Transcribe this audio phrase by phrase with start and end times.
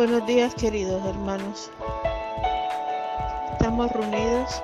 [0.00, 1.70] Buenos días queridos hermanos.
[3.52, 4.62] Estamos reunidos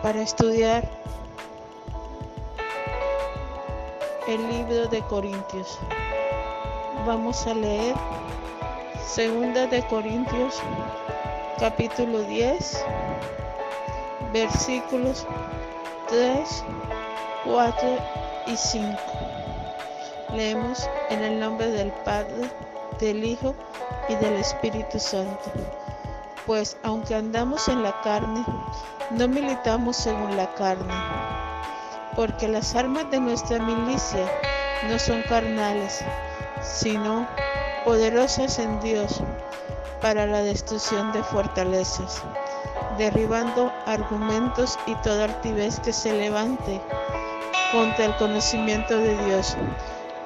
[0.00, 0.88] para estudiar
[4.28, 5.76] el libro de Corintios.
[7.04, 7.96] Vamos a leer
[9.04, 10.62] Segunda de Corintios
[11.58, 12.84] capítulo 10
[14.32, 15.26] versículos
[16.06, 16.64] 3,
[17.44, 17.88] 4
[18.46, 18.98] y 5.
[20.32, 22.48] Leemos en el nombre del Padre,
[23.02, 23.54] del Hijo
[24.08, 25.50] y del Espíritu Santo.
[26.46, 28.44] Pues aunque andamos en la carne,
[29.10, 30.94] no militamos según la carne,
[32.14, 34.26] porque las armas de nuestra milicia
[34.88, 35.98] no son carnales,
[36.62, 37.26] sino
[37.84, 39.20] poderosas en Dios
[40.00, 42.22] para la destrucción de fortalezas,
[42.98, 46.80] derribando argumentos y toda altivez que se levante
[47.72, 49.56] contra el conocimiento de Dios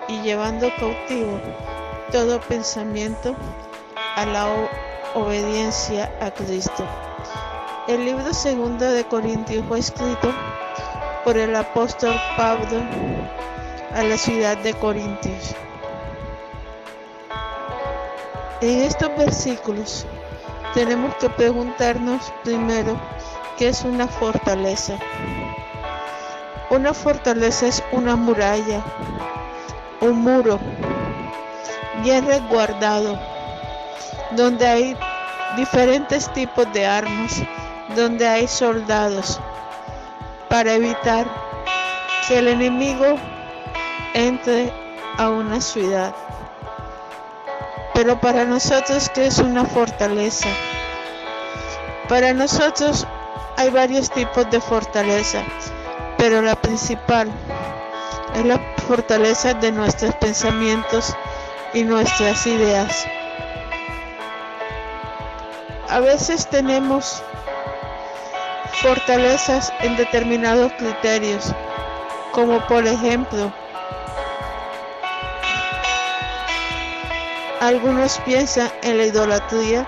[0.09, 1.41] y llevando cautivo
[2.11, 3.35] todo pensamiento
[4.17, 4.47] a la
[5.15, 6.87] obediencia a Cristo.
[7.89, 10.33] El libro segundo de Corintios fue escrito
[11.25, 12.81] por el apóstol Pablo
[13.95, 15.55] a la ciudad de Corintios.
[18.61, 20.07] En estos versículos
[20.75, 22.97] tenemos que preguntarnos primero
[23.59, 24.99] qué es una fortaleza.
[26.71, 28.83] Una fortaleza es una muralla,
[30.01, 30.59] un muro
[32.03, 33.19] bien resguardado,
[34.33, 34.97] donde hay
[35.57, 37.43] diferentes tipos de armas,
[37.95, 39.41] donde hay soldados,
[40.49, 41.27] para evitar
[42.27, 43.17] que el enemigo
[44.15, 44.73] entre
[45.19, 46.15] a una ciudad.
[47.95, 50.49] Pero para nosotros, ¿qué es una fortaleza?
[52.09, 53.07] Para nosotros
[53.57, 55.43] hay varios tipos de fortaleza,
[56.19, 57.31] pero la principal
[58.35, 61.17] es la fortaleza de nuestros pensamientos
[61.77, 63.07] y nuestras ideas.
[65.91, 67.23] A veces tenemos
[68.81, 71.53] fortalezas en determinados criterios,
[72.33, 73.53] como por ejemplo,
[77.61, 79.87] algunos piensan en la idolatría,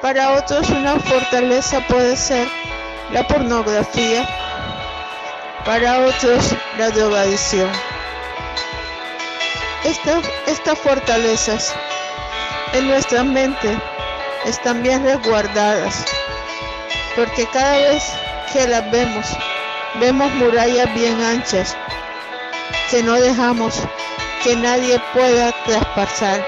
[0.00, 2.48] para otros una fortaleza puede ser
[3.12, 4.26] la pornografía,
[5.66, 7.91] para otros la drogadicción.
[9.84, 11.74] Estas fortalezas
[12.72, 13.78] en nuestra mente
[14.44, 16.04] están bien resguardadas,
[17.16, 18.04] porque cada vez
[18.52, 19.26] que las vemos,
[20.00, 21.76] vemos murallas bien anchas
[22.90, 23.80] que no dejamos
[24.42, 26.46] que nadie pueda traspasar.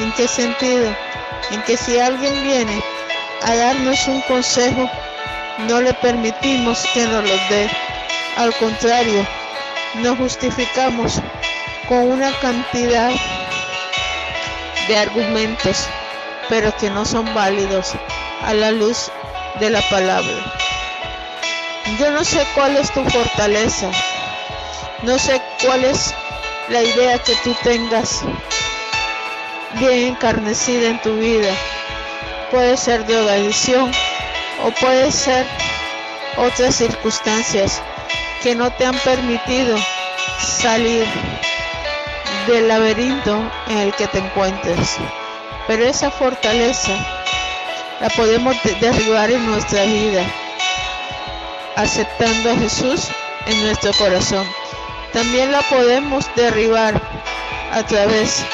[0.00, 0.94] ¿En qué sentido?
[1.50, 2.82] En que si alguien viene
[3.42, 4.88] a darnos un consejo,
[5.68, 7.68] no le permitimos que nos lo dé.
[8.36, 9.26] Al contrario,
[9.96, 11.20] nos justificamos
[11.88, 13.10] con una cantidad
[14.86, 15.86] de argumentos,
[16.48, 17.92] pero que no son válidos
[18.42, 19.10] a la luz
[19.58, 20.36] de la palabra.
[21.98, 23.90] Yo no sé cuál es tu fortaleza,
[25.02, 26.14] no sé cuál es
[26.68, 28.22] la idea que tú tengas
[29.80, 31.54] bien encarnecida en tu vida.
[32.50, 33.90] Puede ser de drogadicción
[34.62, 35.46] o puede ser
[36.36, 37.80] otras circunstancias
[38.42, 39.76] que no te han permitido
[40.38, 41.06] salir
[42.48, 43.38] del laberinto
[43.68, 44.96] en el que te encuentres.
[45.66, 46.92] Pero esa fortaleza
[48.00, 50.24] la podemos derribar en nuestra vida,
[51.76, 53.08] aceptando a Jesús
[53.46, 54.46] en nuestro corazón.
[55.12, 57.00] También la podemos derribar
[57.72, 58.44] a través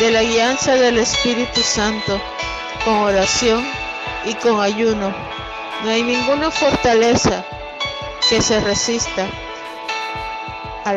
[0.00, 2.20] de la guianza del Espíritu Santo,
[2.84, 3.64] con oración
[4.24, 5.14] y con ayuno.
[5.84, 7.44] No hay ninguna fortaleza
[8.28, 9.26] que se resista
[10.84, 10.94] a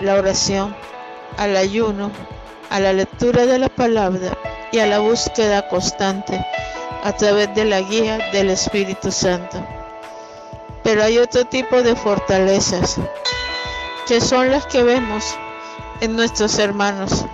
[0.00, 0.74] la oración,
[1.38, 2.10] al ayuno,
[2.68, 4.36] a la lectura de la palabra
[4.72, 6.44] y a la búsqueda constante
[7.04, 9.64] a través de la guía del Espíritu Santo.
[10.82, 12.96] Pero hay otro tipo de fortalezas
[14.06, 15.24] que son las que vemos
[16.00, 17.24] en nuestros hermanos.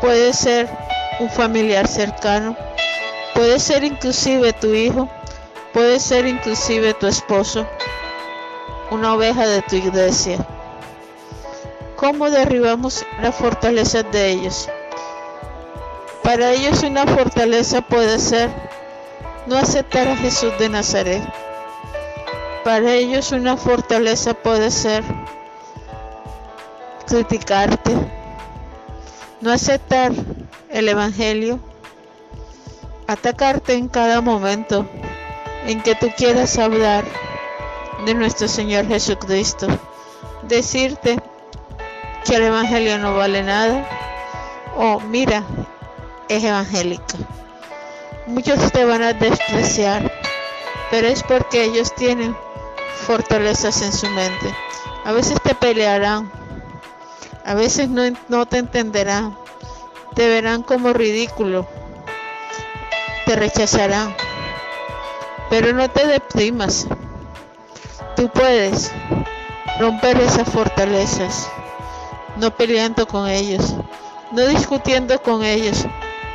[0.00, 0.68] Puede ser
[1.20, 2.56] un familiar cercano,
[3.34, 5.08] puede ser inclusive tu hijo,
[5.72, 7.66] puede ser inclusive tu esposo,
[8.90, 10.46] una oveja de tu iglesia.
[11.96, 14.68] ¿Cómo derribamos la fortaleza de ellos?
[16.24, 18.50] Para ellos una fortaleza puede ser
[19.46, 21.22] no aceptar a Jesús de Nazaret.
[22.64, 25.04] Para ellos una fortaleza puede ser
[27.06, 27.94] criticarte,
[29.40, 30.12] no aceptar
[30.70, 31.60] el Evangelio,
[33.06, 34.88] atacarte en cada momento
[35.66, 37.04] en que tú quieras hablar
[38.04, 39.68] de nuestro Señor Jesucristo,
[40.48, 41.20] decirte
[42.24, 43.86] que el Evangelio no vale nada
[44.76, 45.42] oh, mira,
[46.28, 47.18] es evangélica.
[48.26, 50.10] Muchos te van a despreciar,
[50.90, 52.36] pero es porque ellos tienen
[53.06, 54.54] fortalezas en su mente.
[55.04, 56.30] A veces te pelearán,
[57.44, 59.36] a veces no, no te entenderán,
[60.14, 61.66] te verán como ridículo,
[63.26, 64.14] te rechazarán,
[65.50, 66.86] pero no te deprimas.
[68.16, 68.92] Tú puedes
[69.78, 71.50] romper esas fortalezas,
[72.36, 73.74] no peleando con ellos,
[74.32, 75.86] no discutiendo con ellos,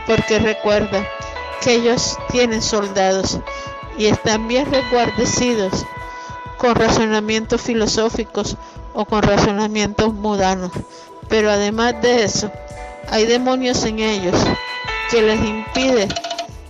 [0.07, 1.06] porque recuerda
[1.62, 3.40] que ellos tienen soldados
[3.98, 5.86] y están bien reguardecidos
[6.57, 8.57] con razonamientos filosóficos
[8.94, 10.72] o con razonamientos mudanos.
[11.28, 12.51] Pero además de eso,
[13.10, 14.36] hay demonios en ellos
[15.10, 16.07] que les impide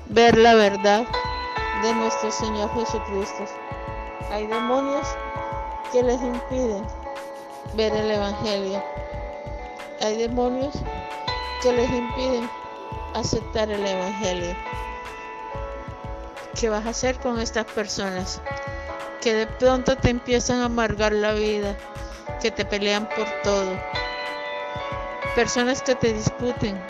[0.07, 1.05] ver la verdad
[1.81, 3.45] de nuestro Señor Jesucristo.
[4.31, 5.07] Hay demonios
[5.91, 6.83] que les impiden
[7.75, 8.83] ver el Evangelio.
[10.01, 10.75] Hay demonios
[11.61, 12.49] que les impiden
[13.13, 14.55] aceptar el Evangelio.
[16.57, 18.41] ¿Qué vas a hacer con estas personas?
[19.19, 21.75] Que de pronto te empiezan a amargar la vida,
[22.41, 23.77] que te pelean por todo.
[25.35, 26.81] Personas que te discuten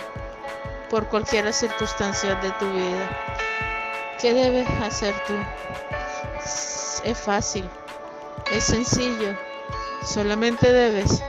[0.92, 3.10] por cualquier circunstancia de tu vida.
[4.22, 5.34] ¿Qué debes hacer tú?
[7.04, 7.68] Es fácil,
[8.52, 9.36] es sencillo.
[10.04, 11.24] Solamente debes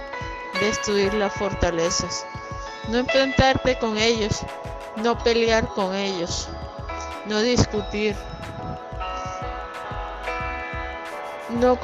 [0.60, 2.26] destruir las fortalezas.
[2.88, 4.40] No enfrentarte con ellos,
[4.96, 6.48] no pelear con ellos,
[7.26, 8.16] no discutir,
[11.50, 11.78] no,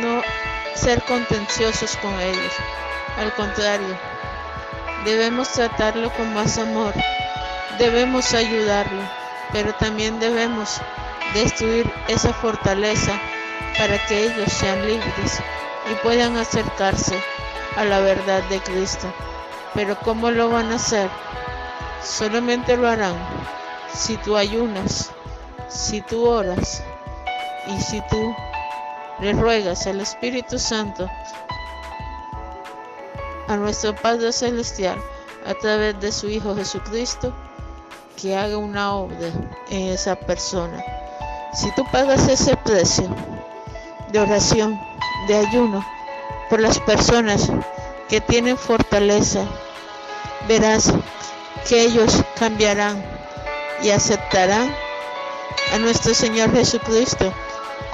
[0.00, 0.22] no
[0.74, 2.52] ser contenciosos con ellos.
[3.18, 3.96] Al contrario,
[5.04, 6.94] debemos tratarlo con más amor,
[7.78, 9.02] debemos ayudarlo,
[9.52, 10.80] pero también debemos
[11.34, 13.12] destruir esa fortaleza
[13.78, 15.40] para que ellos sean libres
[15.90, 17.18] y puedan acercarse
[17.76, 19.12] a la verdad de Cristo.
[19.74, 21.08] Pero ¿cómo lo van a hacer?
[22.02, 23.16] Solamente lo harán
[23.94, 25.10] si tú ayunas,
[25.68, 26.82] si tú oras
[27.66, 28.34] y si tú
[29.20, 31.08] le ruegas al Espíritu Santo,
[33.48, 34.98] a nuestro Padre Celestial,
[35.46, 37.32] a través de su Hijo Jesucristo,
[38.20, 39.28] que haga una obra
[39.70, 40.82] en esa persona.
[41.52, 43.08] Si tú pagas ese precio
[44.10, 44.78] de oración,
[45.28, 45.84] de ayuno,
[46.52, 47.50] por las personas
[48.10, 49.46] que tienen fortaleza,
[50.46, 50.92] verás
[51.66, 53.02] que ellos cambiarán
[53.82, 54.70] y aceptarán
[55.72, 57.32] a nuestro Señor Jesucristo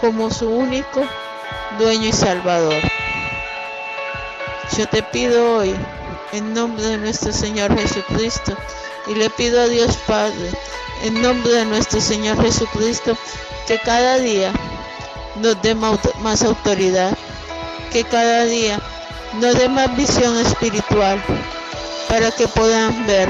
[0.01, 1.05] como su único
[1.79, 2.83] dueño y salvador.
[4.77, 5.73] Yo te pido hoy,
[6.33, 8.57] en nombre de nuestro Señor Jesucristo,
[9.07, 10.51] y le pido a Dios Padre,
[11.05, 13.17] en nombre de nuestro Señor Jesucristo,
[13.69, 14.53] que cada día
[15.37, 17.17] nos dé más autoridad,
[17.93, 18.79] que cada día
[19.41, 21.23] nos dé más visión espiritual,
[22.09, 23.29] para que puedan ver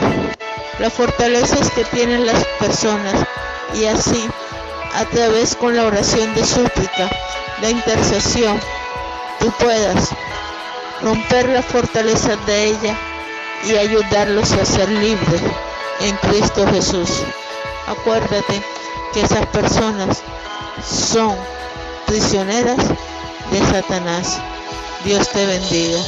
[0.78, 3.14] las fortalezas que tienen las personas
[3.74, 4.28] y así
[4.94, 7.10] a través con la oración de súplica,
[7.60, 8.58] la intercesión,
[9.40, 10.10] tú puedas
[11.02, 12.96] romper las fortalezas de ella
[13.64, 15.42] y ayudarlos a ser libres
[16.00, 17.10] en Cristo Jesús.
[17.86, 18.62] Acuérdate
[19.12, 20.22] que esas personas
[20.84, 21.34] son
[22.06, 22.78] prisioneras
[23.50, 24.40] de Satanás.
[25.04, 25.98] Dios te bendiga.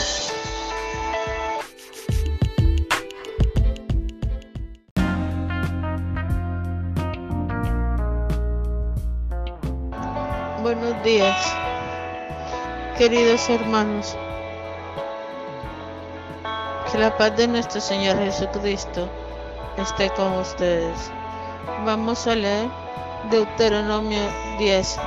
[10.62, 11.56] Buenos días,
[12.98, 14.16] queridos hermanos.
[16.90, 19.08] Que la paz de nuestro Señor Jesucristo
[19.78, 21.10] esté con ustedes.
[21.84, 22.68] Vamos a leer
[23.30, 24.20] Deuteronomio
[24.58, 24.98] 10,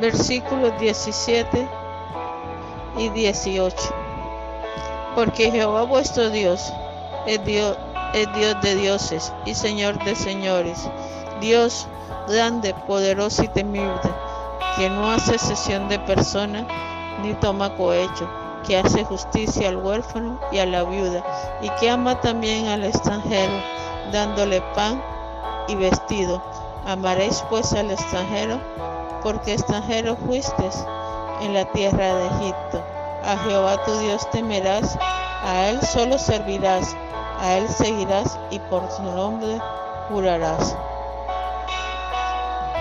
[0.00, 1.68] versículos 17
[2.98, 3.76] y 18.
[5.14, 6.72] Porque Jehová vuestro Dios
[7.26, 7.76] es Dios,
[8.14, 10.88] es Dios de dioses y Señor de señores,
[11.40, 11.86] Dios
[12.28, 14.00] grande, poderoso y temible
[14.76, 16.66] que no hace cesión de persona
[17.22, 18.28] ni toma cohecho,
[18.66, 21.22] que hace justicia al huérfano y a la viuda,
[21.60, 23.52] y que ama también al extranjero,
[24.12, 25.02] dándole pan
[25.68, 26.42] y vestido.
[26.86, 28.58] Amaréis pues al extranjero,
[29.22, 30.84] porque extranjero fuisteis
[31.40, 32.82] en la tierra de Egipto.
[33.24, 34.98] A Jehová tu Dios temerás,
[35.44, 36.96] a él solo servirás,
[37.40, 39.58] a él seguirás y por su nombre
[40.08, 40.76] jurarás.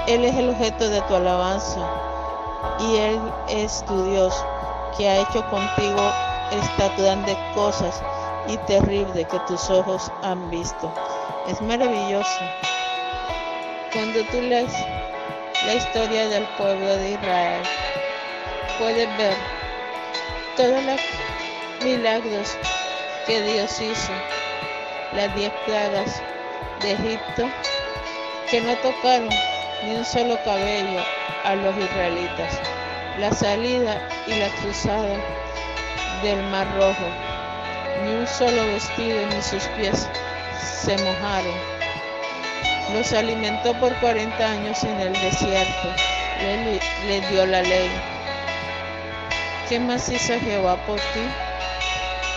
[0.07, 1.87] Él es el objeto de tu alabanza
[2.79, 4.33] y Él es tu Dios
[4.97, 6.01] que ha hecho contigo
[6.51, 8.01] estas grandes cosas
[8.47, 10.91] y terribles que tus ojos han visto.
[11.47, 12.39] Es maravilloso.
[13.93, 14.73] Cuando tú lees
[15.65, 17.63] la historia del pueblo de Israel,
[18.77, 19.35] puedes ver
[20.55, 21.01] todos los
[21.83, 22.55] milagros
[23.25, 24.13] que Dios hizo
[25.13, 26.21] las diez plagas
[26.81, 27.49] de Egipto
[28.49, 29.29] que no tocaron
[29.83, 31.01] ni un solo cabello
[31.43, 32.59] a los israelitas.
[33.17, 35.17] La salida y la cruzada
[36.23, 37.11] del Mar Rojo,
[38.03, 40.07] ni un solo vestido ni sus pies
[40.61, 41.78] se mojaron.
[42.93, 45.89] Los alimentó por 40 años en el desierto,
[47.07, 47.89] les dio la ley.
[49.69, 51.21] ¿Qué más hizo Jehová por ti?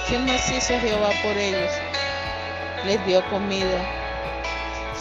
[0.09, 1.73] ¿Qué más hizo Jehová por ellos?
[2.85, 3.81] Les dio comida.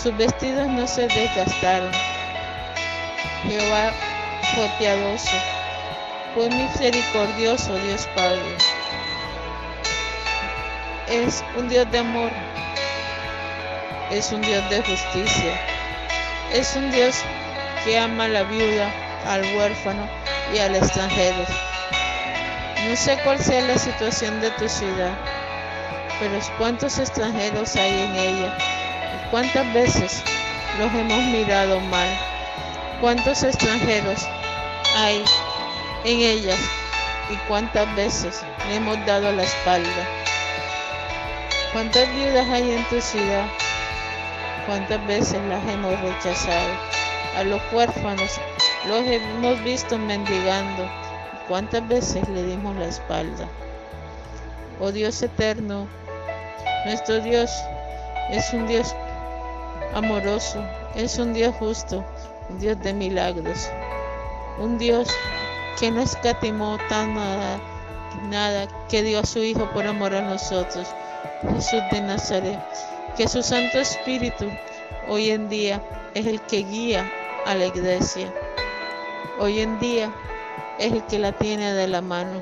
[0.01, 1.91] Sus vestidos no se desgastaron.
[3.43, 3.91] Jehová
[4.55, 5.36] fue piadoso,
[6.34, 8.58] fue misericordioso Dios Padre.
[11.10, 12.31] Es un Dios de amor,
[14.12, 15.60] es un Dios de justicia,
[16.53, 17.15] es un Dios
[17.86, 18.91] que ama a la viuda,
[19.25, 20.08] al huérfano
[20.53, 21.46] y al extranjero.
[22.88, 25.18] No sé cuál sea la situación de tu ciudad,
[26.20, 28.58] pero cuántos extranjeros hay en ella
[29.15, 30.24] y cuántas veces
[30.77, 32.08] los hemos mirado mal.
[33.00, 34.27] ¿Cuántos extranjeros
[34.96, 35.24] hay
[36.03, 36.60] en ellas
[37.32, 40.08] y cuántas veces le hemos dado la espalda?
[41.74, 43.46] ¿Cuántas viudas hay en tu ciudad?
[44.65, 46.70] ¿Cuántas veces las hemos rechazado?
[47.38, 48.39] A los huérfanos
[48.88, 50.89] los hemos visto mendigando.
[51.48, 53.48] ¿Cuántas veces le dimos la espalda?
[54.80, 55.88] Oh Dios eterno,
[56.86, 57.51] nuestro Dios
[58.30, 58.96] es un Dios
[59.94, 60.63] amoroso,
[60.96, 62.06] es un Dios justo,
[62.50, 63.70] un Dios de milagros,
[64.60, 65.10] un Dios
[65.80, 67.13] que no escatimó tan
[68.30, 70.88] nada, que dio a su Hijo por amor a nosotros,
[71.53, 72.60] Jesús de Nazaret,
[73.18, 74.46] que su Santo Espíritu
[75.08, 75.82] hoy en día
[76.13, 77.12] es el que guía
[77.46, 78.34] a la iglesia,
[79.39, 80.12] hoy en día
[80.80, 82.41] es el que la tiene de la mano.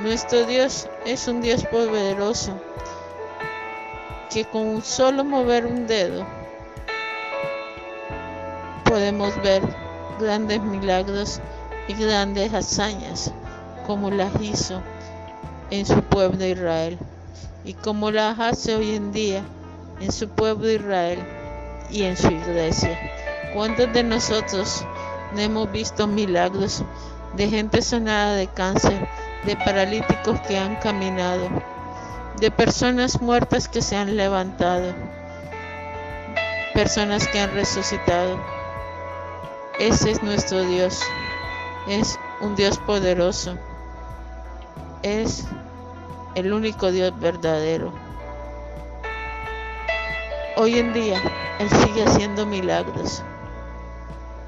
[0.00, 2.60] Nuestro Dios es un Dios poderoso
[4.30, 6.26] que con solo mover un dedo
[8.84, 9.62] podemos ver
[10.18, 11.40] grandes milagros
[11.88, 13.32] y grandes hazañas
[13.86, 14.80] como las hizo
[15.70, 16.98] en su pueblo Israel
[17.64, 19.42] y como las hace hoy en día
[20.00, 21.18] en su pueblo Israel
[21.90, 22.98] y en su iglesia.
[23.54, 24.84] ¿Cuántos de nosotros
[25.34, 26.82] no hemos visto milagros
[27.36, 29.06] de gente sanada de cáncer,
[29.44, 31.48] de paralíticos que han caminado,
[32.38, 34.94] de personas muertas que se han levantado,
[36.74, 38.38] personas que han resucitado?
[39.78, 41.00] Ese es nuestro Dios.
[41.88, 43.56] Es un Dios poderoso.
[45.02, 45.44] Es
[46.40, 47.92] el único Dios verdadero.
[50.56, 51.20] Hoy en día
[51.58, 53.22] Él sigue haciendo milagros.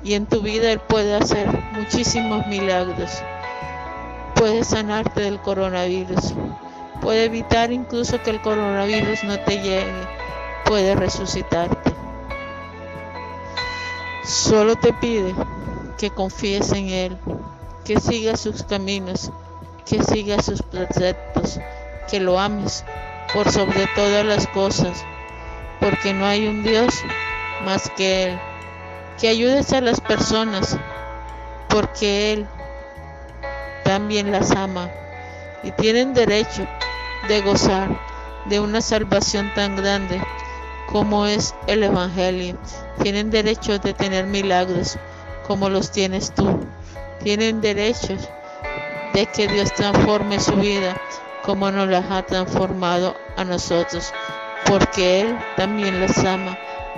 [0.02, 3.22] Y en tu vida Él puede hacer muchísimos milagros.
[4.34, 6.34] Puede sanarte del coronavirus.
[7.00, 10.06] Puede evitar incluso que el coronavirus no te llegue.
[10.64, 11.92] Puede resucitarte.
[14.24, 15.34] Solo te pide
[15.98, 17.18] que confíes en Él,
[17.84, 19.30] que sigas sus caminos,
[19.84, 21.58] que sigas sus preceptos,
[22.12, 22.84] que lo ames
[23.32, 25.02] por sobre todas las cosas,
[25.80, 26.94] porque no hay un Dios
[27.64, 28.38] más que Él.
[29.18, 30.76] Que ayudes a las personas,
[31.70, 32.46] porque Él
[33.82, 34.90] también las ama
[35.62, 36.66] y tienen derecho
[37.28, 37.98] de gozar
[38.44, 40.22] de una salvación tan grande
[40.88, 42.58] como es el Evangelio.
[43.02, 44.98] Tienen derecho de tener milagros
[45.46, 46.60] como los tienes tú.
[47.24, 48.28] Tienen derechos
[49.14, 51.00] de que Dios transforme su vida
[51.42, 54.12] como nos las ha transformado a nosotros,
[54.66, 56.56] porque Él también les ama.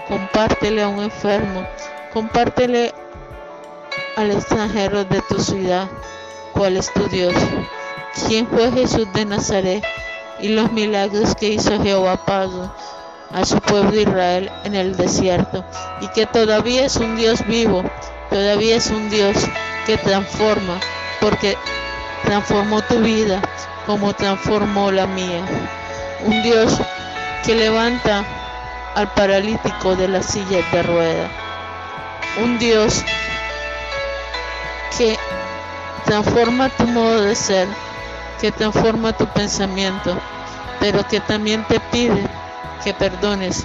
[0.09, 1.67] Compártele a un enfermo,
[2.13, 2.93] compártele
[4.17, 5.89] al extranjero de tu ciudad
[6.53, 7.35] cuál es tu Dios,
[8.29, 9.85] quién fue Jesús de Nazaret
[10.41, 12.69] y los milagros que hizo Jehová Padre
[13.33, 15.65] a su pueblo Israel en el desierto
[16.01, 17.83] y que todavía es un Dios vivo,
[18.31, 19.37] todavía es un Dios
[19.87, 20.79] que transforma,
[21.21, 21.57] porque
[22.25, 23.41] transformó tu vida
[23.87, 25.45] como transformó la mía.
[26.27, 26.81] Un Dios
[27.45, 28.25] que levanta
[28.95, 31.31] al paralítico de la silla de rueda.
[32.43, 33.05] Un Dios
[34.97, 35.19] que
[36.05, 37.69] transforma tu modo de ser,
[38.41, 40.17] que transforma tu pensamiento,
[40.81, 42.27] pero que también te pide
[42.83, 43.65] que perdones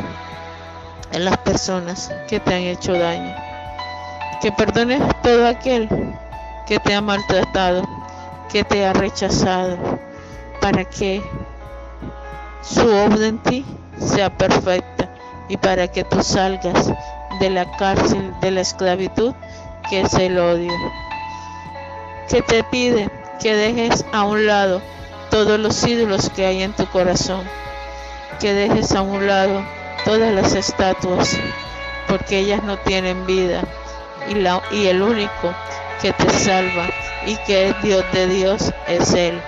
[1.14, 3.36] a las personas que te han hecho daño.
[4.42, 5.90] Que perdones a todo aquel
[6.66, 7.84] que te ha maltratado,
[8.50, 10.00] que te ha rechazado,
[10.60, 11.22] para que
[12.62, 13.66] su obra en ti
[13.98, 15.10] sea perfecta
[15.48, 16.92] y para que tú salgas
[17.40, 19.34] de la cárcel de la esclavitud
[19.90, 20.74] que es el odio.
[22.30, 24.82] Que te pide que dejes a un lado
[25.32, 27.42] todos los ídolos que hay en tu corazón
[28.40, 29.62] que dejes a un lado
[30.06, 31.38] todas las estatuas,
[32.08, 33.62] porque ellas no tienen vida
[34.30, 35.54] y, y el único
[36.02, 36.88] que te salva
[37.26, 39.42] y que es Dios de Dios es Él.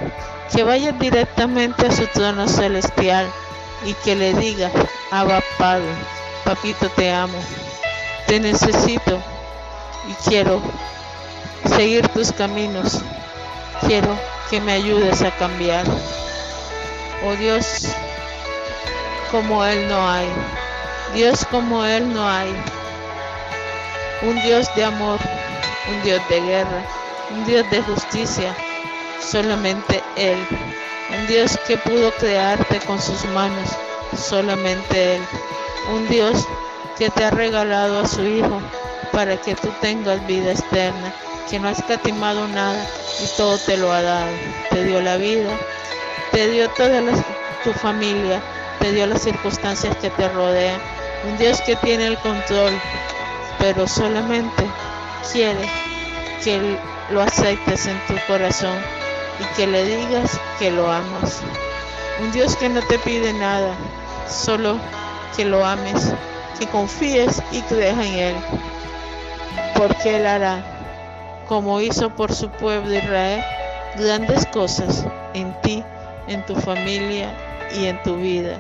[0.54, 3.28] Que vayas directamente a su trono celestial
[3.86, 4.72] y que le digas,
[5.10, 5.94] Abba Padre,
[6.44, 7.38] papito te amo,
[8.28, 9.20] te necesito
[10.10, 10.62] y quiero
[11.76, 13.00] seguir tus caminos,
[13.88, 14.16] quiero
[14.50, 15.86] que me ayudes a cambiar.
[17.26, 17.88] Oh Dios,
[19.32, 20.28] como Él no hay,
[21.14, 22.54] Dios como Él no hay,
[24.24, 25.20] un Dios de amor,
[25.90, 26.84] un Dios de guerra,
[27.32, 28.56] un Dios de justicia,
[29.22, 30.38] solamente Él.
[31.10, 33.70] Un Dios que pudo crearte con sus manos,
[34.18, 35.22] solamente Él.
[35.94, 36.46] Un Dios
[36.98, 38.62] que te ha regalado a su Hijo
[39.12, 41.14] para que tú tengas vida externa,
[41.50, 42.86] que no ha escatimado nada
[43.22, 44.32] y todo te lo ha dado.
[44.70, 45.50] Te dio la vida,
[46.32, 47.02] te dio toda
[47.64, 48.42] tu familia,
[48.80, 50.80] te dio las circunstancias que te rodean.
[51.30, 52.74] Un Dios que tiene el control,
[53.60, 54.66] pero solamente
[55.32, 55.70] quiere
[56.44, 56.78] que
[57.12, 59.01] lo aceptes en tu corazón
[59.42, 61.42] y que le digas que lo amas.
[62.22, 63.74] Un Dios que no te pide nada,
[64.28, 64.78] solo
[65.36, 66.14] que lo ames,
[66.60, 68.36] que confíes y creas en Él,
[69.76, 70.64] porque Él hará,
[71.48, 73.44] como hizo por su pueblo Israel,
[73.98, 75.84] grandes cosas en ti,
[76.28, 77.34] en tu familia
[77.76, 78.58] y en tu vida.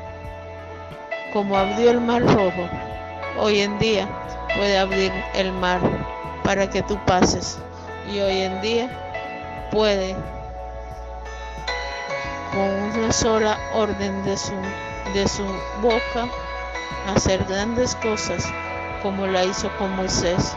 [1.33, 2.67] Como abrió el mar rojo,
[3.37, 4.07] hoy en día
[4.55, 5.79] puede abrir el mar
[6.43, 7.59] para que tú pases
[8.11, 10.15] y hoy en día puede
[12.53, 14.53] con una sola orden de su,
[15.13, 15.45] de su
[15.81, 16.27] boca
[17.07, 18.45] hacer grandes cosas
[19.01, 20.55] como la hizo con Moisés,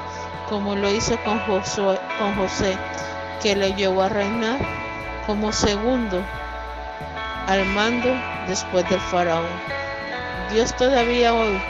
[0.48, 2.76] como lo hizo con con José,
[3.42, 4.58] que le llevó a reinar
[5.26, 6.22] como segundo
[7.46, 8.10] al mando
[8.46, 9.46] después del faraón.
[10.52, 11.60] Dios todavía hoy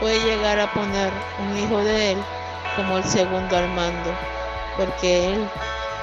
[0.00, 2.18] puede llegar a poner un hijo de él
[2.76, 4.10] como el segundo al mando
[4.76, 5.48] porque Él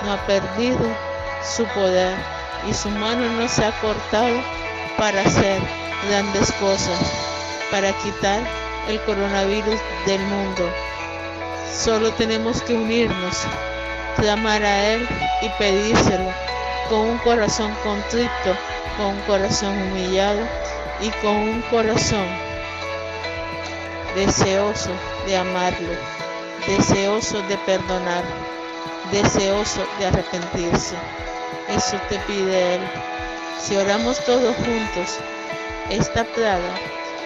[0.04, 0.80] no ha perdido
[1.44, 2.16] su poder
[2.68, 4.42] y su mano no se ha cortado
[4.98, 5.62] para hacer
[6.08, 7.00] grandes cosas,
[7.72, 8.42] para quitar
[8.88, 10.70] el coronavirus del mundo.
[11.74, 13.46] Solo tenemos que unirnos,
[14.16, 15.08] clamar a Él
[15.42, 16.32] y pedírselo
[16.90, 18.56] con un corazón contrito,
[18.98, 20.42] con un corazón humillado
[21.02, 22.28] y con un corazón
[24.16, 24.90] deseoso
[25.26, 25.94] de amarlo,
[26.68, 28.24] deseoso de perdonar
[29.12, 30.96] deseoso de arrepentirse.
[31.68, 32.82] Eso te pide Él.
[33.60, 35.20] Si oramos todos juntos,
[35.90, 36.80] esta plaga,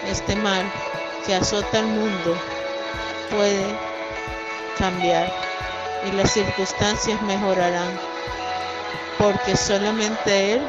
[0.06, 0.70] este mal
[1.26, 2.36] que azota al mundo,
[3.30, 3.64] puede
[4.78, 5.32] cambiar
[6.06, 7.98] y las circunstancias mejorarán,
[9.18, 10.62] porque solamente Él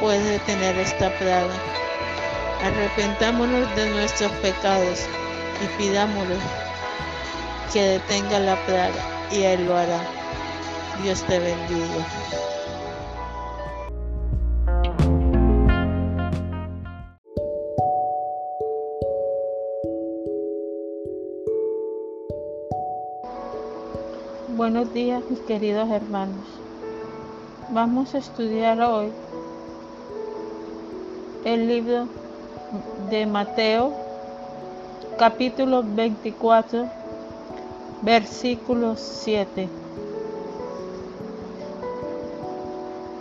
[0.00, 1.54] puede detener esta plaga.
[2.62, 5.00] Arrepentámonos de nuestros pecados
[5.62, 6.36] y pidámosle
[7.72, 10.00] que detenga la plaga y Él lo hará.
[11.02, 12.55] Dios te bendiga.
[24.56, 26.46] Buenos días mis queridos hermanos.
[27.72, 29.12] Vamos a estudiar hoy
[31.44, 32.08] el libro
[33.10, 33.92] de Mateo
[35.18, 36.88] capítulo 24
[38.00, 39.68] versículo 7.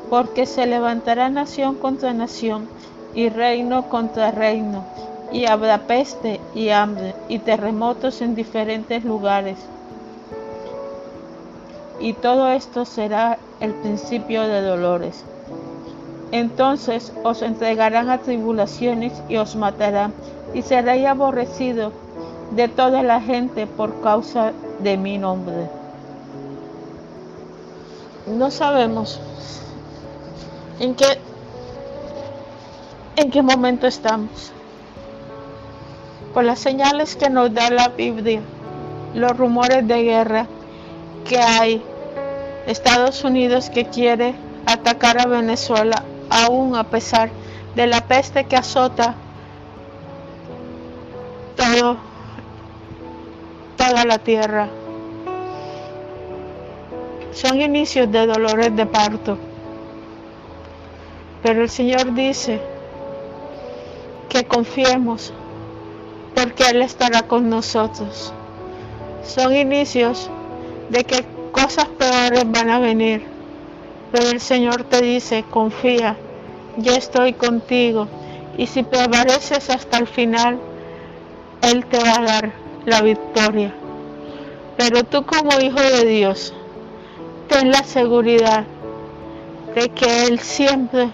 [0.10, 2.70] porque se levantará nación contra nación
[3.14, 4.86] y reino contra reino,
[5.32, 9.58] y habrá peste y hambre y terremotos en diferentes lugares.
[12.06, 15.24] Y todo esto será el principio de dolores.
[16.32, 20.14] Entonces os entregarán a tribulaciones y os matarán,
[20.54, 21.94] y seréis aborrecidos
[22.52, 25.68] de toda la gente por causa de mi nombre.
[28.28, 29.20] No sabemos
[30.80, 31.08] en qué,
[33.16, 34.52] en qué momento estamos.
[36.36, 38.42] Por las señales que nos da la Biblia,
[39.16, 40.46] los rumores de guerra
[41.28, 41.84] que hay,
[42.68, 44.34] Estados Unidos que quiere
[44.66, 47.30] atacar a Venezuela aún a pesar
[47.76, 49.16] de la peste que azota
[51.56, 51.98] todo,
[53.78, 54.68] toda la tierra.
[57.34, 59.38] Son inicios de dolores de parto.
[61.44, 62.60] Pero el Señor dice
[64.30, 65.34] que confiemos
[66.34, 68.34] porque Él estará con nosotros.
[69.24, 70.30] Son inicios
[70.90, 73.24] de que cosas peores van a venir.
[74.12, 76.18] Pero el Señor te dice, confía,
[76.78, 78.08] yo estoy contigo
[78.58, 80.60] Y si prevaleces hasta el final,
[81.62, 82.52] Él te va a dar
[82.86, 83.74] la victoria.
[84.78, 86.54] Pero tú como hijo de Dios,
[87.48, 88.66] ten la seguridad
[89.76, 91.10] de que Él siempre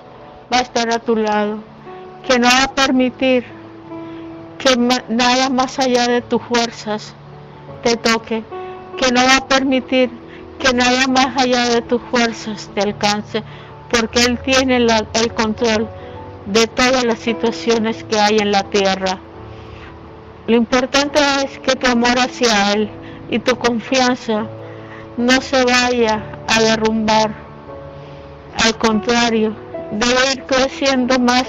[0.52, 1.58] va a estar a tu lado,
[2.28, 3.44] que no va a permitir
[4.60, 7.16] que nada más allá de tus fuerzas
[7.82, 8.44] te toque,
[8.98, 10.21] que no va a permitir
[10.62, 13.44] que nada más allá de tus fuerzas te alcance,
[13.90, 15.88] porque Él tiene el control
[16.46, 19.20] de todas las situaciones que hay en la tierra.
[20.48, 22.90] Lo importante es que tu amor hacia Él
[23.30, 24.46] y tu confianza
[25.18, 27.32] no se vaya a derrumbar.
[28.66, 29.54] Al contrario,
[29.92, 31.46] debe ir creciendo más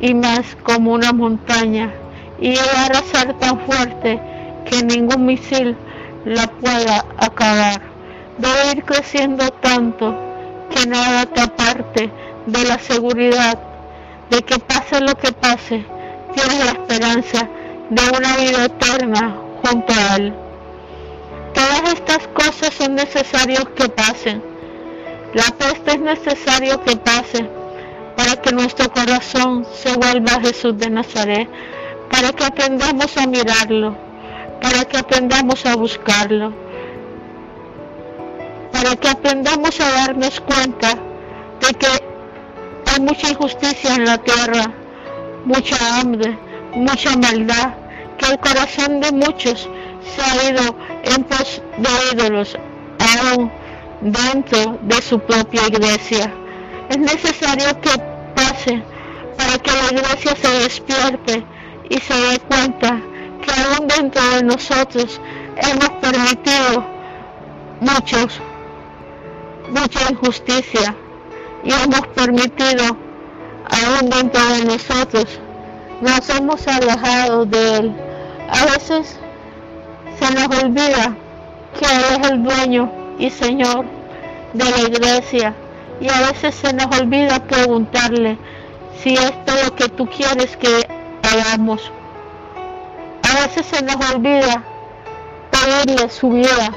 [0.00, 1.92] y más como una montaña
[2.40, 4.20] y llegar a ser tan fuerte
[4.66, 5.76] que ningún misil
[6.24, 7.87] la pueda acabar.
[8.38, 10.14] Debe ir creciendo tanto
[10.70, 12.10] que nada te aparte
[12.46, 13.58] de la seguridad
[14.30, 15.84] de que pase lo que pase,
[16.34, 17.48] tienes la esperanza
[17.90, 20.34] de una vida eterna junto a Él.
[21.54, 24.42] Todas estas cosas son necesarias que pasen.
[25.34, 27.48] La peste es necesario que pase
[28.16, 31.48] para que nuestro corazón se vuelva a Jesús de Nazaret,
[32.10, 33.96] para que aprendamos a mirarlo,
[34.60, 36.52] para que aprendamos a buscarlo,
[38.78, 40.94] para que aprendamos a darnos cuenta
[41.60, 41.88] de que
[42.86, 44.72] hay mucha injusticia en la tierra,
[45.44, 46.38] mucha hambre,
[46.74, 47.74] mucha maldad,
[48.18, 49.68] que el corazón de muchos
[50.04, 52.56] se ha ido en pos de ídolos,
[53.16, 53.50] aún
[54.00, 56.32] dentro de su propia iglesia.
[56.88, 57.90] Es necesario que
[58.36, 58.80] pase
[59.36, 61.44] para que la iglesia se despierte
[61.90, 63.00] y se dé cuenta
[63.42, 65.20] que aún dentro de nosotros
[65.56, 66.86] hemos permitido
[67.80, 68.40] muchos,
[69.70, 70.94] mucha injusticia
[71.64, 75.40] y hemos permitido aún dentro de nosotros
[76.00, 77.96] nos hemos alejado de Él.
[78.50, 79.18] A veces
[80.18, 81.16] se nos olvida
[81.78, 83.84] que Él es el dueño y Señor
[84.52, 85.54] de la iglesia.
[86.00, 88.38] Y a veces se nos olvida preguntarle
[89.02, 89.32] si es
[89.64, 90.86] lo que tú quieres que
[91.22, 91.90] hagamos.
[93.28, 94.62] A veces se nos olvida
[95.50, 96.72] pedirle su vida,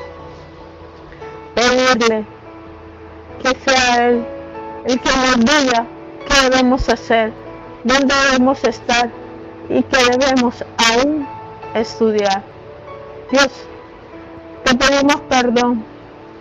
[1.54, 2.26] pedirle
[3.42, 4.26] que sea Él
[4.86, 5.86] el que nos diga
[6.28, 7.32] qué debemos hacer,
[7.84, 9.10] dónde debemos estar
[9.70, 11.28] y qué debemos aún
[11.74, 12.42] estudiar.
[13.32, 13.68] Dios,
[14.64, 15.84] te pedimos perdón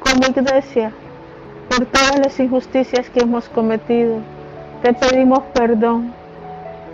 [0.00, 0.92] como iglesia
[1.68, 4.18] por todas las injusticias que hemos cometido.
[4.82, 6.12] Te pedimos perdón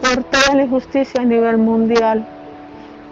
[0.01, 2.27] por toda la injusticia a nivel mundial,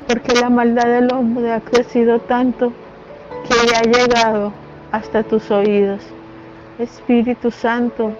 [0.07, 2.73] porque la maldad del hombre ha crecido tanto
[3.49, 4.53] que ha llegado
[4.93, 6.14] hasta tus oídos.
[6.79, 8.13] Espíritu Santo,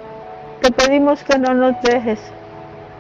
[0.61, 2.21] te pedimos que no nos dejes,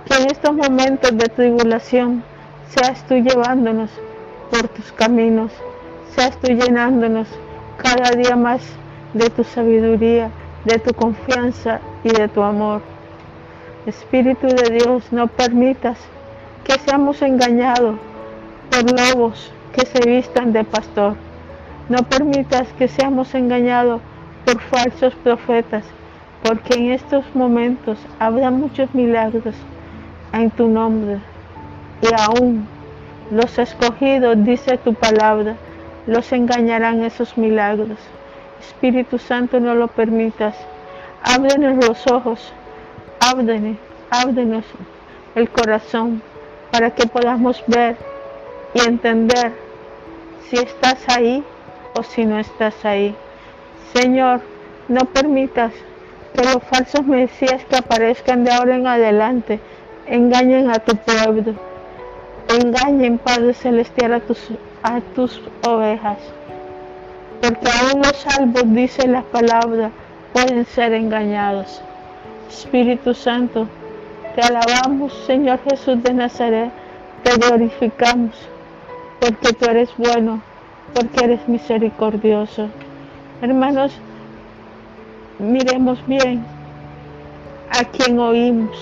[0.05, 2.25] que en estos momentos de tribulación
[2.71, 3.88] seas tú llevándonos
[4.51, 5.53] por tus caminos,
[6.17, 7.29] seas tú llenándonos
[7.77, 8.62] cada día más
[9.12, 10.29] de tu sabiduría,
[10.64, 12.83] de tu confianza y de tu amor.
[13.87, 15.99] Espíritu de Dios, no permitas
[16.64, 17.95] que seamos engañados
[18.73, 21.14] por lobos que se vistan de pastor.
[21.88, 24.01] No permitas que seamos engañados
[24.45, 25.85] por falsos profetas,
[26.43, 29.55] porque en estos momentos habrá muchos milagros
[30.33, 31.19] en tu nombre
[32.03, 32.67] y aún
[33.31, 35.57] los escogidos, dice tu palabra,
[36.07, 37.99] los engañarán esos milagros.
[38.61, 40.55] Espíritu Santo, no lo permitas.
[41.23, 42.53] Ábrenos los ojos,
[43.21, 43.77] ábrenos,
[44.11, 44.65] ábrenos
[45.35, 46.23] el corazón
[46.71, 47.97] para que podamos ver
[48.75, 49.53] y entender
[50.49, 51.43] si estás ahí
[51.95, 53.17] o si no estás ahí.
[53.95, 54.41] Señor,
[54.89, 55.73] no permitas
[56.35, 59.61] que los falsos mesías que aparezcan de ahora en adelante
[60.09, 61.55] engañen a tu pueblo.
[62.49, 64.49] Engañen, Padre Celestial, a tus,
[64.83, 66.19] a tus ovejas.
[67.41, 69.93] Porque aún los salvos, dice la palabra,
[70.33, 71.81] pueden ser engañados.
[72.49, 73.69] Espíritu Santo,
[74.35, 76.73] te alabamos, Señor Jesús de Nazaret,
[77.23, 78.35] te glorificamos,
[79.21, 80.43] porque tú eres bueno,
[80.93, 82.69] porque eres misericordioso.
[83.45, 83.93] Hermanos,
[85.39, 86.43] miremos bien
[87.71, 88.75] a quien oímos,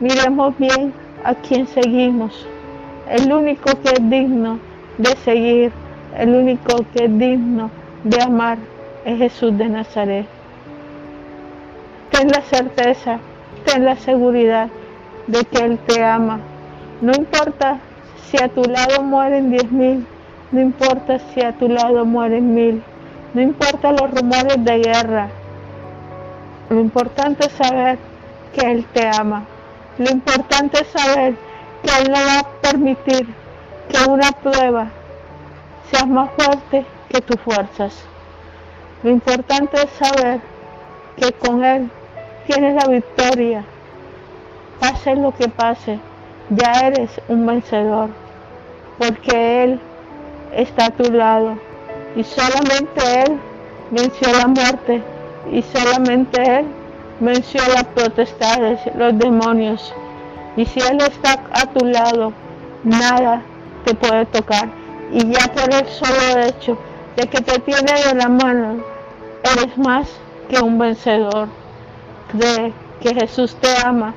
[0.00, 0.92] miremos bien
[1.24, 2.46] a quien seguimos.
[3.08, 4.58] El único que es digno
[4.98, 5.72] de seguir,
[6.18, 7.70] el único que es digno
[8.04, 8.58] de amar
[9.06, 10.26] es Jesús de Nazaret.
[12.10, 13.18] Ten la certeza,
[13.64, 14.68] ten la seguridad
[15.26, 16.38] de que Él te ama.
[17.00, 17.78] No importa
[18.26, 20.04] si a tu lado mueren diez mil,
[20.52, 22.82] no importa si a tu lado mueren mil,
[23.34, 25.28] no importa los rumores de guerra.
[26.70, 27.98] Lo importante es saber
[28.54, 29.44] que Él te ama
[29.98, 31.34] Lo importante es saber
[31.82, 33.26] que Él no va a permitir
[33.88, 34.88] que una prueba
[35.90, 37.94] sea más fuerte que tus fuerzas.
[39.02, 40.40] Lo importante es saber
[41.16, 41.90] que con Él
[42.46, 43.64] tienes la victoria.
[44.80, 45.98] Pase lo que pase,
[46.50, 48.10] ya eres un vencedor,
[48.98, 49.80] porque Él
[50.52, 51.67] está a tu lado
[52.16, 53.38] y solamente Él
[53.90, 55.02] venció la muerte
[55.50, 56.66] y solamente Él
[57.20, 59.94] venció las potestades, los demonios.
[60.56, 62.32] Y si Él está a tu lado,
[62.84, 63.42] nada
[63.84, 64.68] te puede tocar.
[65.12, 66.78] Y ya por el solo hecho
[67.16, 68.82] de que te tiene de la mano,
[69.42, 70.08] eres más
[70.48, 71.48] que un vencedor.
[72.32, 74.14] Cree que Jesús te ama.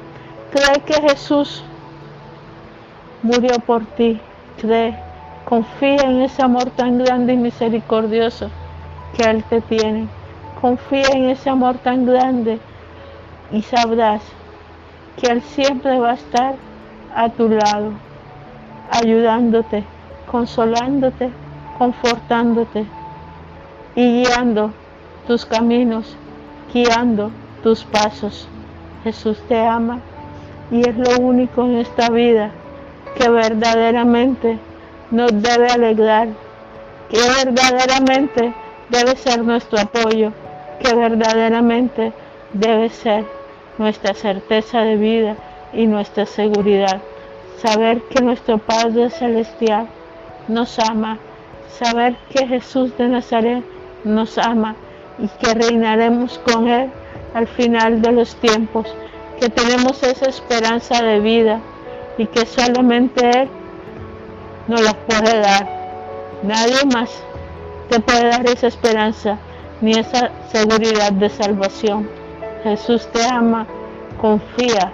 [0.51, 1.63] Cree que Jesús
[3.21, 4.19] murió por ti.
[4.59, 4.97] Cree,
[5.51, 8.49] confía en ese amor tan grande y misericordioso
[9.13, 10.07] que Él te tiene.
[10.61, 12.57] Confía en ese amor tan grande
[13.51, 14.21] y sabrás
[15.17, 16.55] que Él siempre va a estar
[17.13, 17.91] a tu lado,
[18.91, 19.83] ayudándote,
[20.31, 21.29] consolándote,
[21.77, 22.85] confortándote
[23.97, 24.71] y guiando
[25.27, 26.15] tus caminos,
[26.73, 27.29] guiando
[27.61, 28.47] tus pasos.
[29.03, 29.99] Jesús te ama
[30.71, 32.51] y es lo único en esta vida
[33.17, 34.57] que verdaderamente
[35.11, 36.29] nos debe alegrar,
[37.09, 38.53] que verdaderamente
[38.89, 40.31] debe ser nuestro apoyo,
[40.79, 42.13] que verdaderamente
[42.53, 43.25] debe ser
[43.77, 45.35] nuestra certeza de vida
[45.73, 47.01] y nuestra seguridad.
[47.57, 49.87] Saber que nuestro Padre Celestial
[50.47, 51.19] nos ama,
[51.69, 53.63] saber que Jesús de Nazaret
[54.03, 54.75] nos ama
[55.19, 56.89] y que reinaremos con Él
[57.33, 58.87] al final de los tiempos,
[59.39, 61.59] que tenemos esa esperanza de vida
[62.17, 63.49] y que solamente Él
[64.67, 65.67] nos la puede dar.
[66.43, 67.09] Nadie más
[67.89, 69.37] te puede dar esa esperanza
[69.81, 72.09] ni esa seguridad de salvación.
[72.63, 73.65] Jesús te ama,
[74.19, 74.91] confía,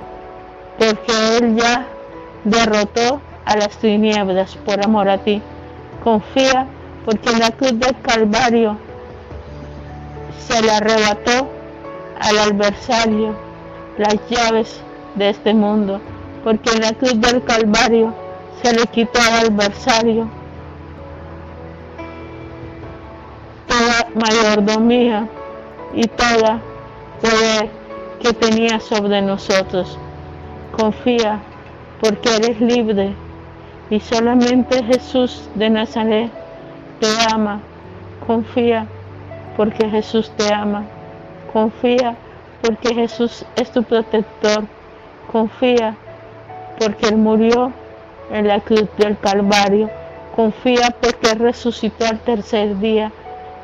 [0.77, 1.85] porque Él ya
[2.43, 5.41] derrotó a las tinieblas por amor a ti.
[6.03, 6.67] Confía
[7.05, 8.77] porque en la cruz del Calvario
[10.37, 11.49] se le arrebató
[12.19, 13.35] al adversario
[13.97, 14.81] las llaves
[15.15, 16.01] de este mundo,
[16.43, 18.13] porque en la cruz del Calvario
[18.61, 20.29] se le quitó al adversario
[23.67, 25.27] toda mayordomía
[25.93, 26.59] y toda
[27.21, 27.69] poder
[28.21, 29.97] que tenía sobre nosotros.
[30.71, 31.39] Confía
[32.01, 33.13] porque eres libre
[33.89, 36.31] y solamente Jesús de Nazaret
[36.99, 37.61] te ama.
[38.25, 38.87] Confía
[39.55, 40.83] porque Jesús te ama.
[41.53, 42.15] Confía
[42.61, 44.65] porque Jesús es tu protector.
[45.31, 45.95] Confía
[46.79, 47.71] porque Él murió
[48.31, 49.89] en la cruz del Calvario.
[50.35, 53.11] Confía porque resucitó al tercer día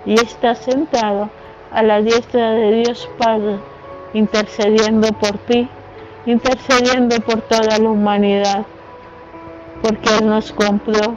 [0.05, 1.29] y está sentado
[1.71, 3.59] a la diestra de Dios Padre,
[4.13, 5.67] intercediendo por ti,
[6.25, 8.65] intercediendo por toda la humanidad,
[9.81, 11.15] porque Él nos compró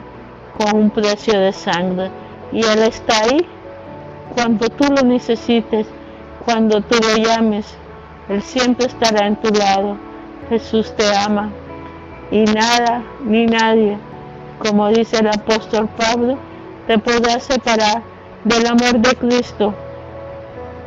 [0.57, 2.09] con un precio de sangre
[2.51, 3.47] y Él está ahí
[4.33, 5.87] cuando tú lo necesites,
[6.45, 7.75] cuando tú lo llames,
[8.29, 9.97] Él siempre estará en tu lado.
[10.49, 11.51] Jesús te ama
[12.31, 13.97] y nada ni nadie,
[14.59, 16.37] como dice el apóstol Pablo,
[16.87, 18.01] te podrá separar
[18.43, 19.73] del amor de Cristo,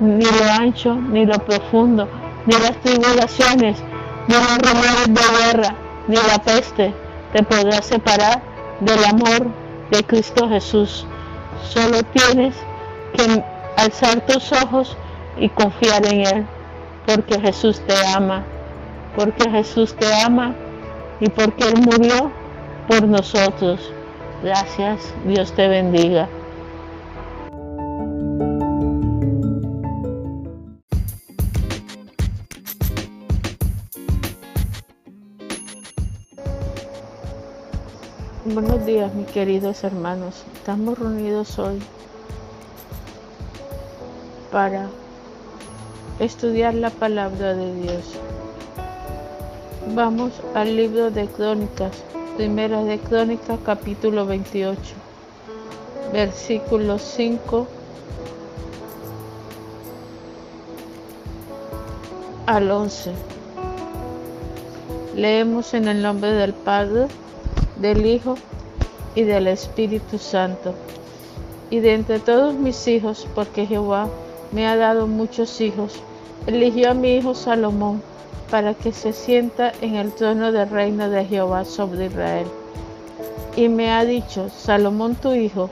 [0.00, 2.08] ni lo ancho, ni lo profundo,
[2.46, 3.82] ni las tribulaciones,
[4.28, 5.74] ni los rumores de guerra,
[6.08, 6.92] ni la peste
[7.32, 8.40] te podrá separar
[8.80, 9.46] del amor
[9.90, 11.06] de Cristo Jesús.
[11.62, 12.54] Solo tienes
[13.14, 13.44] que
[13.76, 14.96] alzar tus ojos
[15.36, 16.46] y confiar en Él,
[17.06, 18.42] porque Jesús te ama,
[19.16, 20.54] porque Jesús te ama
[21.20, 22.32] y porque Él murió
[22.88, 23.92] por nosotros.
[24.42, 26.28] Gracias, Dios te bendiga.
[38.52, 41.78] Buenos días mis queridos hermanos, estamos reunidos hoy
[44.50, 44.88] para
[46.18, 48.18] estudiar la palabra de Dios.
[49.94, 52.04] Vamos al libro de Crónicas,
[52.36, 54.78] primera de Crónicas capítulo 28,
[56.12, 57.66] versículos 5
[62.46, 63.10] al 11.
[65.16, 67.08] Leemos en el nombre del Padre,
[67.74, 68.36] del Hijo
[69.16, 70.72] y del Espíritu Santo.
[71.68, 74.08] Y de entre todos mis hijos, porque Jehová
[74.52, 75.94] me ha dado muchos hijos,
[76.46, 78.08] eligió a mi hijo Salomón
[78.50, 82.46] para que se sienta en el trono del reino de Jehová sobre Israel.
[83.56, 85.70] Y me ha dicho, Salomón tu hijo,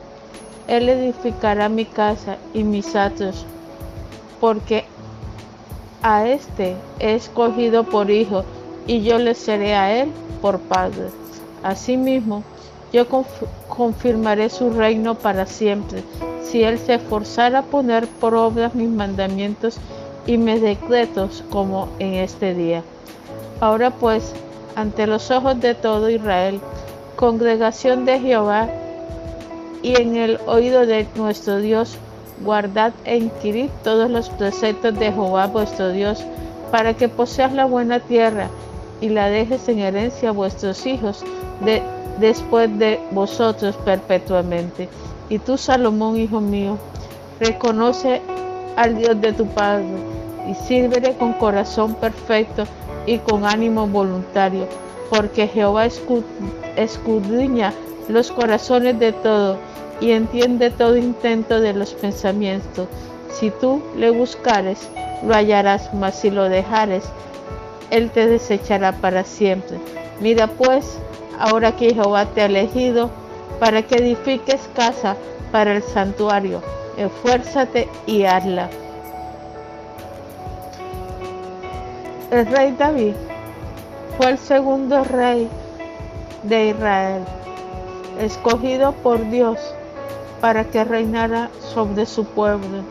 [0.68, 3.44] él edificará mi casa y mis atrios,
[4.40, 4.84] porque
[6.02, 8.44] a este he escogido por hijo
[8.86, 11.08] y yo le seré a él por padre.
[11.62, 12.44] Asimismo,
[12.92, 13.06] yo
[13.68, 16.02] confirmaré su reino para siempre,
[16.42, 19.78] si él se esforzara a poner por obras mis mandamientos
[20.28, 22.84] y mis decretos como en este día.
[23.60, 24.34] Ahora pues,
[24.76, 26.60] ante los ojos de todo Israel,
[27.16, 28.68] congregación de Jehová,
[29.82, 31.96] y en el oído de nuestro Dios,
[32.44, 36.22] guardad e inquirid todos los preceptos de Jehová vuestro Dios,
[36.70, 38.48] para que poseas la buena tierra
[39.00, 41.24] y la dejes en herencia a vuestros hijos
[41.64, 41.82] de,
[42.20, 44.90] después de vosotros perpetuamente.
[45.30, 46.76] Y tú, Salomón, hijo mío,
[47.40, 48.20] reconoce
[48.76, 50.17] al Dios de tu Padre
[50.48, 52.64] y sírvele con corazón perfecto
[53.06, 54.66] y con ánimo voluntario,
[55.10, 55.86] porque Jehová
[56.76, 57.72] escudriña
[58.08, 59.58] los corazones de todo
[60.00, 62.88] y entiende todo intento de los pensamientos.
[63.30, 64.88] Si tú le buscares,
[65.22, 67.04] lo hallarás, mas si lo dejares,
[67.90, 69.78] él te desechará para siempre.
[70.20, 70.98] Mira pues,
[71.38, 73.10] ahora que Jehová te ha elegido,
[73.60, 75.16] para que edifiques casa
[75.52, 76.62] para el santuario,
[76.96, 78.70] esfuérzate y hazla.
[82.30, 83.14] El rey David
[84.18, 85.48] fue el segundo rey
[86.42, 87.24] de Israel,
[88.20, 89.58] escogido por Dios
[90.38, 92.84] para que reinara sobre su pueblo.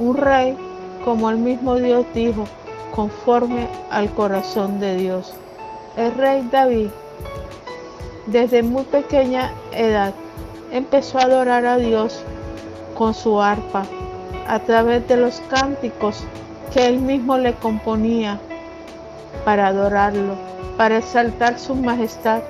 [0.00, 0.56] Un rey,
[1.04, 2.46] como el mismo Dios dijo,
[2.94, 5.34] conforme al corazón de Dios.
[5.98, 6.88] El rey David,
[8.28, 10.14] desde muy pequeña edad,
[10.70, 12.24] empezó a adorar a Dios
[12.94, 13.82] con su arpa,
[14.48, 16.24] a través de los cánticos
[16.72, 18.40] que él mismo le componía
[19.44, 20.34] para adorarlo,
[20.76, 22.42] para exaltar su majestad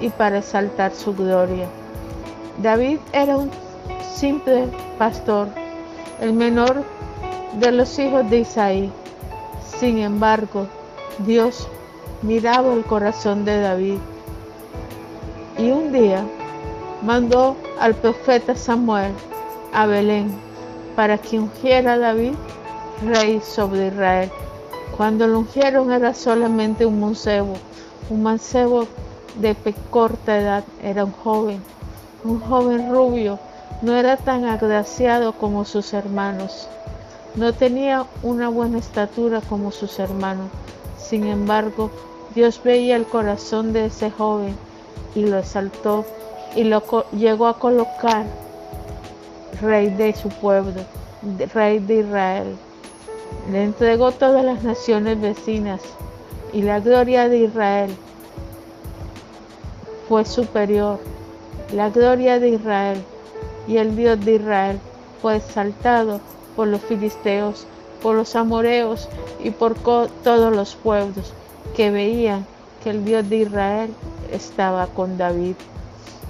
[0.00, 1.66] y para exaltar su gloria.
[2.62, 3.50] David era un
[4.14, 4.66] simple
[4.98, 5.48] pastor,
[6.20, 6.82] el menor
[7.54, 8.92] de los hijos de Isaí.
[9.78, 10.66] Sin embargo,
[11.18, 11.68] Dios
[12.22, 13.98] miraba el corazón de David
[15.56, 16.24] y un día
[17.02, 19.12] mandó al profeta Samuel
[19.72, 20.34] a Belén
[20.96, 22.32] para que ungiera a David
[23.02, 24.30] rey sobre Israel.
[24.96, 27.54] Cuando lo ungieron era solamente un mancebo,
[28.10, 28.86] un mancebo
[29.40, 29.54] de
[29.90, 31.62] corta edad, era un joven
[32.24, 33.38] un joven rubio,
[33.82, 36.68] no era tan agraciado como sus hermanos.
[37.36, 40.48] No tenía una buena estatura como sus hermanos.
[40.98, 41.90] Sin embargo,
[42.34, 44.56] Dios veía el corazón de ese joven
[45.14, 46.04] y lo exaltó
[46.56, 46.82] y lo
[47.12, 48.26] llegó a colocar
[49.60, 50.82] rey de su pueblo,
[51.54, 52.56] rey de Israel.
[53.50, 55.80] Le entregó todas las naciones vecinas
[56.52, 57.90] y la gloria de Israel
[60.08, 60.98] fue superior
[61.72, 63.04] la gloria de Israel
[63.66, 64.80] y el Dios de Israel
[65.20, 66.18] fue exaltado
[66.56, 67.66] por los filisteos,
[68.00, 69.06] por los amoreos
[69.44, 71.34] y por todos los pueblos
[71.76, 72.46] que veían
[72.82, 73.94] que el Dios de Israel
[74.32, 75.56] estaba con David.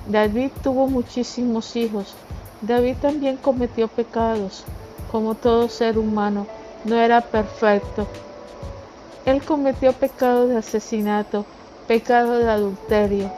[0.09, 2.15] David tuvo muchísimos hijos.
[2.61, 4.65] David también cometió pecados,
[5.13, 6.49] como todo ser humano.
[6.85, 8.07] No era perfecto.
[9.25, 11.45] Él cometió pecado de asesinato,
[11.87, 13.31] pecado de adulterio,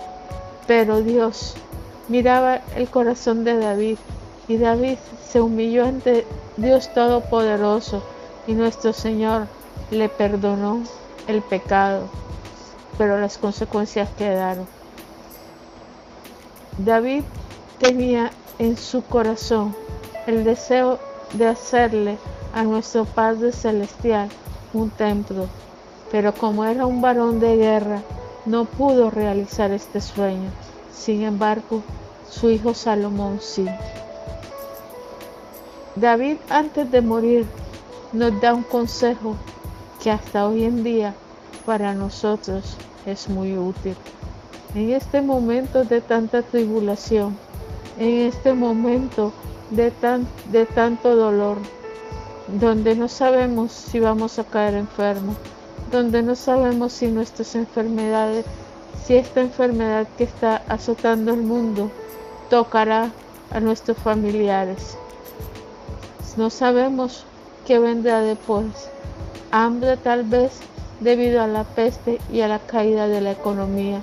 [0.67, 1.55] pero Dios
[2.09, 3.99] miraba el corazón de David
[4.47, 6.27] y David se humilló ante
[6.57, 8.03] Dios Todopoderoso
[8.47, 9.47] y nuestro Señor
[9.91, 10.83] le perdonó
[11.27, 12.09] el pecado,
[12.99, 14.67] pero las consecuencias quedaron.
[16.79, 17.25] David
[17.79, 19.75] tenía en su corazón
[20.27, 20.99] el deseo
[21.33, 22.19] de hacerle
[22.53, 24.29] a nuestro Padre Celestial
[24.73, 25.47] un templo,
[26.11, 28.03] pero como era un varón de guerra,
[28.47, 30.51] no pudo realizar este sueño.
[30.93, 31.83] Sin embargo,
[32.29, 33.67] su hijo Salomón sí.
[35.97, 37.47] David antes de morir
[38.13, 39.37] nos da un consejo
[40.03, 41.15] que hasta hoy en día
[41.67, 43.97] para nosotros es muy útil.
[44.75, 47.37] En este momento de tanta tribulación,
[47.99, 49.33] en este momento
[49.71, 51.59] de, tan, de tanto dolor,
[52.59, 55.37] donde no sabemos si vamos a caer enfermos,
[55.93, 58.45] donde no sabemos si nuestras enfermedades,
[59.05, 61.91] si esta enfermedad que está azotando el mundo
[62.49, 63.11] tocará
[63.53, 64.97] a nuestros familiares.
[66.37, 67.25] No sabemos
[67.67, 68.67] qué vendrá después.
[69.51, 70.61] Hambre tal vez
[71.01, 74.01] debido a la peste y a la caída de la economía.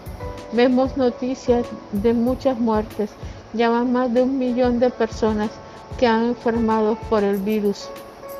[0.54, 3.10] Vemos noticias de muchas muertes,
[3.54, 5.50] ya más de un millón de personas
[5.98, 7.89] que han enfermado por el virus.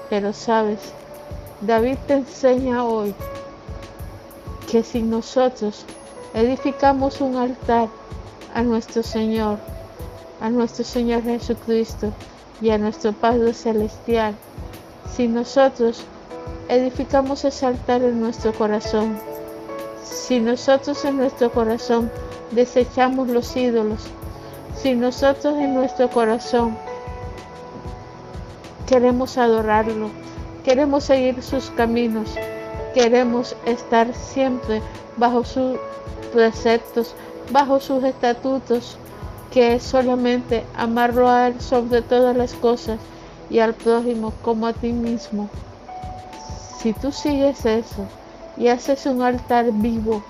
[0.10, 0.80] Pero sabes,
[1.62, 3.14] David te enseña hoy
[4.72, 5.86] que si nosotros
[6.34, 7.89] edificamos un altar
[8.53, 9.58] a nuestro Señor,
[10.39, 12.12] a nuestro Señor Jesucristo
[12.62, 14.36] y a nuestro Padre Celestial,
[15.16, 16.03] si nosotros
[16.70, 19.18] edificamos ese altar en nuestro corazón,
[20.03, 22.12] Si nosotros en nuestro corazón
[22.51, 24.08] desechamos los ídolos,
[24.76, 26.78] si nosotros en nuestro corazón
[28.88, 30.10] queremos adorarlo,
[30.64, 32.34] queremos seguir sus caminos,
[32.94, 34.82] queremos estar siempre
[35.18, 35.78] bajo sus
[36.34, 37.14] preceptos,
[37.52, 38.98] bajo sus estatutos,
[39.52, 42.98] que es solamente amarlo a Él sobre todas las cosas
[43.50, 45.50] y al prójimo como a ti mismo.
[46.80, 48.06] Si tú sigues eso
[48.56, 50.24] y haces un altar vivo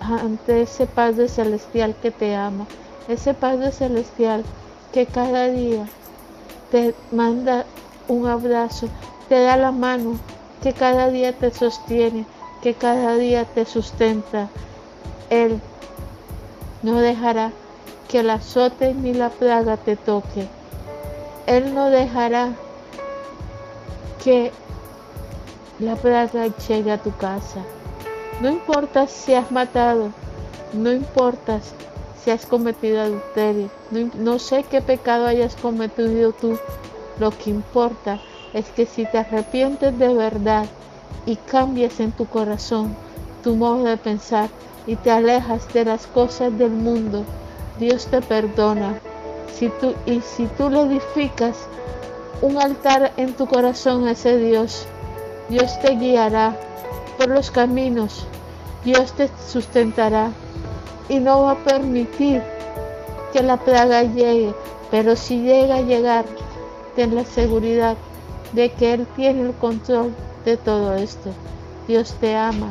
[0.00, 2.66] ante ese Padre Celestial que te ama,
[3.08, 4.44] ese Padre Celestial
[4.92, 5.86] que cada día
[6.70, 7.64] te manda
[8.08, 8.88] un abrazo,
[9.28, 10.18] te da la mano,
[10.62, 12.26] que cada día te sostiene,
[12.62, 14.48] que cada día te sustenta.
[15.30, 15.60] Él
[16.82, 17.52] no dejará
[18.08, 20.48] que el azote ni la plaga te toque.
[21.46, 22.50] Él no dejará
[24.22, 24.52] que
[25.78, 27.60] la plaga llegue a tu casa.
[28.40, 30.10] No importa si has matado,
[30.72, 31.60] no importa
[32.26, 36.58] si has cometido adulterio, no, no sé qué pecado hayas cometido tú,
[37.20, 38.18] lo que importa
[38.52, 40.66] es que si te arrepientes de verdad
[41.24, 42.96] y cambias en tu corazón
[43.44, 44.48] tu modo de pensar
[44.88, 47.22] y te alejas de las cosas del mundo,
[47.78, 48.98] Dios te perdona.
[49.54, 51.68] Si tú, y si tú le edificas
[52.42, 54.84] un altar en tu corazón a ese Dios,
[55.48, 56.56] Dios te guiará
[57.18, 58.26] por los caminos,
[58.84, 60.32] Dios te sustentará
[61.08, 62.42] y no va a permitir
[63.32, 64.54] que la plaga llegue,
[64.90, 66.24] pero si llega a llegar,
[66.94, 67.96] ten la seguridad
[68.52, 71.30] de que Él tiene el control de todo esto.
[71.88, 72.70] Dios te ama,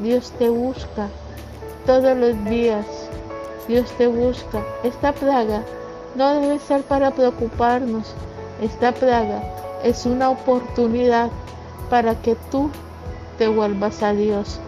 [0.00, 1.08] Dios te busca
[1.86, 2.84] todos los días
[3.68, 4.62] Dios te busca.
[4.84, 5.62] Esta plaga
[6.14, 8.14] no debe ser para preocuparnos.
[8.60, 9.42] Esta plaga
[9.82, 11.30] es una oportunidad
[11.90, 12.70] para que tú
[13.38, 14.60] te vuelvas a Dios,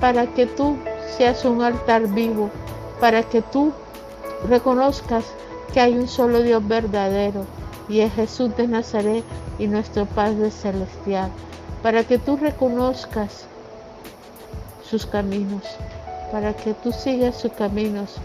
[0.00, 0.76] para que tú
[1.16, 2.50] seas un altar vivo,
[3.00, 3.72] para que tú
[4.48, 5.24] reconozcas
[5.72, 7.46] que hay un solo Dios verdadero
[7.88, 9.24] y es Jesús de Nazaret
[9.58, 11.30] y nuestro Padre Celestial,
[11.82, 13.46] para que tú reconozcas
[14.88, 15.62] sus caminos,
[16.32, 18.16] para que tú sigas sus caminos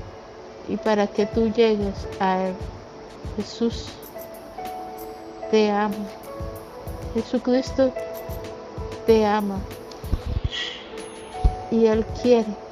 [0.68, 2.54] y para que tú llegues a Él.
[3.36, 3.88] Jesús
[5.52, 5.96] te ama.
[7.14, 7.92] Jesucristo
[9.06, 9.60] te ama.
[11.72, 12.69] Y Él quiere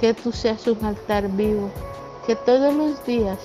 [0.00, 1.70] que tú seas un altar vivo,
[2.26, 3.38] que todos los días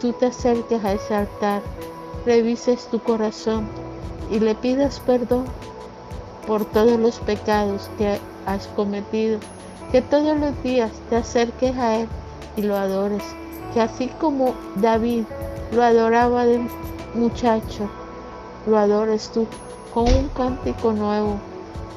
[0.00, 1.62] tú te acerques a ese altar,
[2.24, 3.68] revises tu corazón
[4.30, 5.44] y le pidas perdón
[6.46, 9.38] por todos los pecados que has cometido,
[9.92, 12.08] que todos los días te acerques a Él
[12.56, 13.22] y lo adores,
[13.74, 15.24] que así como David
[15.72, 16.66] lo adoraba de
[17.14, 17.88] muchacho,
[18.66, 19.46] lo adores tú
[19.92, 21.36] con un cántico nuevo,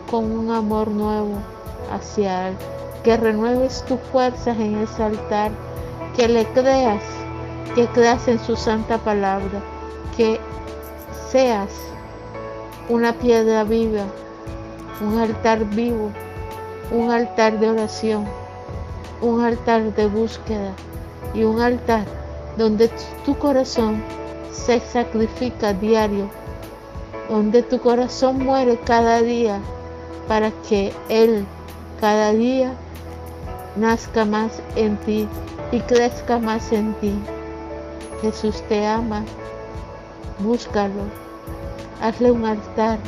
[0.09, 1.35] con un amor nuevo
[1.91, 2.55] hacia Él,
[3.03, 5.51] que renueves tus fuerzas en ese altar,
[6.15, 7.03] que le creas,
[7.75, 9.61] que creas en su santa palabra,
[10.15, 10.39] que
[11.29, 11.69] seas
[12.89, 14.05] una piedra viva,
[15.01, 16.11] un altar vivo,
[16.91, 18.27] un altar de oración
[19.21, 20.73] un altar de búsqueda
[21.33, 22.05] y un altar
[22.57, 22.89] donde
[23.23, 24.03] tu corazón
[24.51, 26.29] se sacrifica diario,
[27.29, 29.59] donde tu corazón muere cada día
[30.27, 31.45] para que Él
[31.99, 32.73] cada día
[33.75, 35.27] nazca más en ti
[35.71, 37.13] y crezca más en ti.
[38.21, 39.23] Jesús te ama,
[40.39, 41.03] búscalo,
[42.01, 42.99] hazle un altar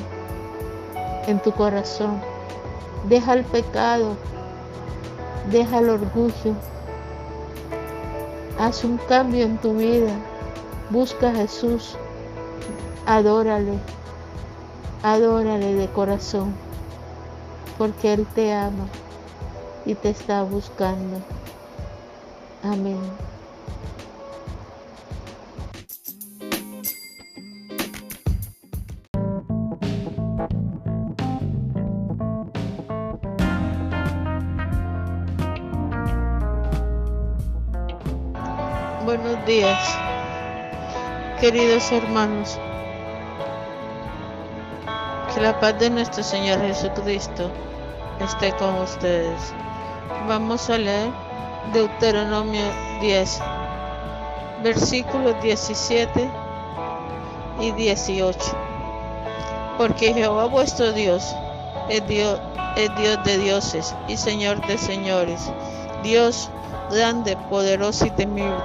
[1.28, 2.20] en tu corazón,
[3.07, 4.16] deja el pecado
[5.51, 6.55] Deja el orgullo.
[8.57, 10.14] Haz un cambio en tu vida.
[10.89, 11.97] Busca a Jesús.
[13.05, 13.78] Adórale.
[15.03, 16.55] Adórale de corazón.
[17.78, 18.86] Porque Él te ama
[19.86, 21.22] y te está buscando.
[22.64, 23.02] Amén.
[39.04, 39.98] Buenos días,
[41.42, 42.58] queridos hermanos.
[45.34, 47.52] Que la paz de nuestro Señor Jesucristo
[48.22, 49.54] esté con ustedes.
[50.28, 51.11] Vamos a leer
[51.74, 52.61] Deuteronomio
[53.01, 53.41] 10,
[54.64, 56.30] versículos 17
[57.59, 58.39] y 18.
[59.78, 61.36] Porque Jehová vuestro Dios
[61.89, 62.39] es Dios,
[62.76, 65.51] de dioses y Señor de señores,
[66.03, 66.49] Dios
[66.89, 68.64] grande, poderoso y temible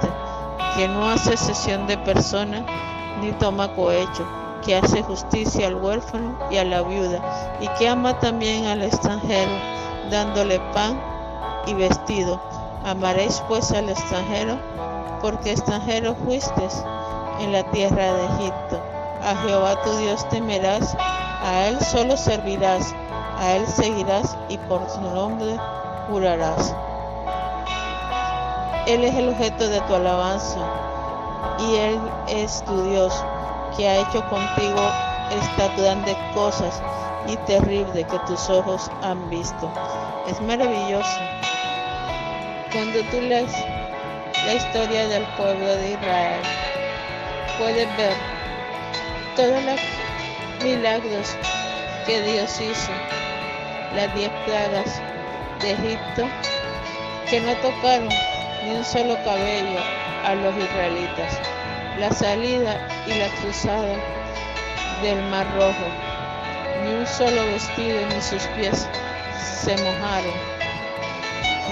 [0.75, 2.65] que no hace cesión de persona
[3.21, 4.25] ni toma cohecho,
[4.65, 9.51] que hace justicia al huérfano y a la viuda, y que ama también al extranjero,
[10.09, 11.18] dándole pan
[11.65, 12.39] y vestido.
[12.83, 14.57] Amaréis pues al extranjero,
[15.21, 16.67] porque extranjero fuiste
[17.39, 18.81] en la tierra de Egipto.
[19.23, 20.95] A Jehová tu Dios temerás,
[21.43, 22.93] a Él solo servirás,
[23.37, 25.57] a Él seguirás y por su nombre
[26.09, 26.73] jurarás.
[28.87, 30.59] Él es el objeto de tu alabanza
[31.59, 33.13] y Él es tu Dios,
[33.75, 34.81] que ha hecho contigo
[35.31, 36.81] estas grandes cosas
[37.27, 39.69] y terribles que tus ojos han visto.
[40.27, 41.19] Es maravilloso.
[42.71, 43.51] Cuando tú lees
[44.45, 46.41] la historia del pueblo de Israel,
[47.57, 48.13] puedes ver
[49.35, 49.79] todos los
[50.63, 51.35] milagros
[52.05, 52.91] que Dios hizo,
[53.95, 55.01] las diez plagas
[55.61, 56.27] de Egipto,
[57.29, 58.09] que no tocaron
[58.63, 59.79] ni un solo cabello
[60.23, 61.39] a los israelitas,
[61.97, 63.95] la salida y la cruzada
[65.01, 65.87] del Mar Rojo,
[66.83, 68.87] ni un solo vestido ni sus pies
[69.41, 70.48] se mojaron.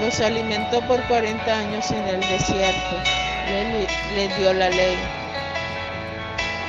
[0.02, 2.96] Los alimentó por 40 años en el desierto,
[3.50, 4.98] les, les dio la ley.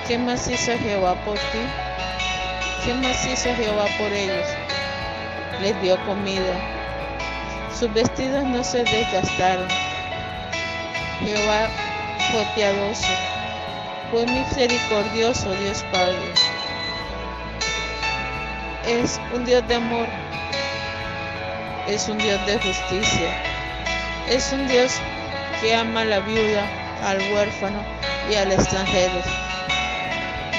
[0.06, 1.60] ¿Qué más hizo Jehová por ti?
[2.84, 4.46] ¿Qué más hizo Jehová por ellos?
[5.60, 6.54] Les dio comida.
[7.78, 9.68] Sus vestidos no se desgastaron
[11.20, 11.68] Jehová
[12.30, 13.08] fue piadoso,
[14.10, 16.32] fue misericordioso Dios Padre.
[18.86, 20.06] Es un Dios de amor,
[21.88, 23.42] es un Dios de justicia,
[24.28, 24.92] es un Dios
[25.60, 26.66] que ama a la viuda,
[27.04, 27.82] al huérfano
[28.30, 29.20] y al extranjero.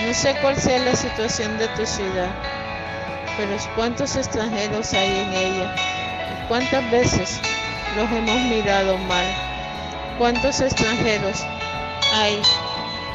[0.06, 2.30] No sé cuál sea la situación de tu ciudad,
[3.38, 5.76] pero cuántos extranjeros hay en ella
[6.50, 7.40] cuántas veces
[7.96, 9.26] los hemos mirado mal
[10.18, 11.46] cuántos extranjeros
[12.12, 12.42] hay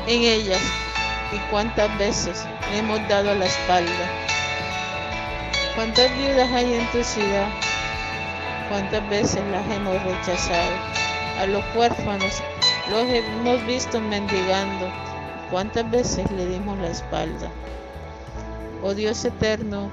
[0.06, 0.62] en ellas
[1.32, 4.08] y cuántas veces le hemos dado la espalda.
[5.74, 7.63] ¿Cuántas viudas hay en tu ciudad?
[8.68, 10.72] ¿Cuántas veces las hemos rechazado?
[11.40, 12.42] A los huérfanos
[12.90, 14.88] los hemos visto mendigando.
[15.50, 17.50] ¿Cuántas veces le dimos la espalda?
[18.82, 19.90] Oh Dios eterno,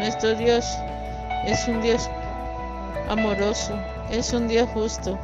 [0.00, 0.66] nuestro Dios
[1.46, 2.10] es un Dios
[3.08, 3.78] amoroso,
[4.10, 5.18] es un Dios justo,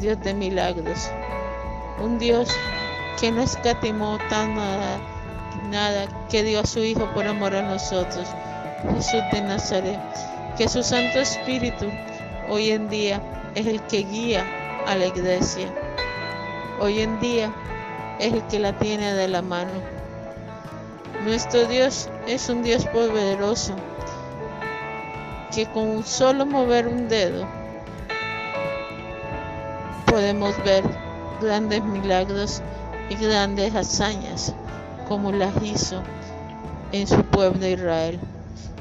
[0.00, 1.10] Dios de milagros,
[2.00, 2.48] un Dios
[3.20, 4.98] que no escatimó tan nada,
[5.70, 8.28] nada, que dio a su Hijo por amor a nosotros,
[8.94, 10.00] Jesús de Nazaret,
[10.56, 11.86] que su Santo Espíritu
[12.48, 13.20] hoy en día
[13.54, 14.44] es el que guía
[14.86, 15.68] a la iglesia,
[16.80, 17.52] hoy en día
[18.18, 19.70] es el que la tiene de la mano.
[21.24, 23.74] Nuestro Dios es un Dios poderoso,
[25.54, 27.46] que con solo mover un dedo
[30.06, 30.84] podemos ver
[31.40, 32.62] grandes milagros
[33.08, 34.54] y grandes hazañas
[35.08, 36.02] como las hizo
[36.92, 38.20] en su pueblo Israel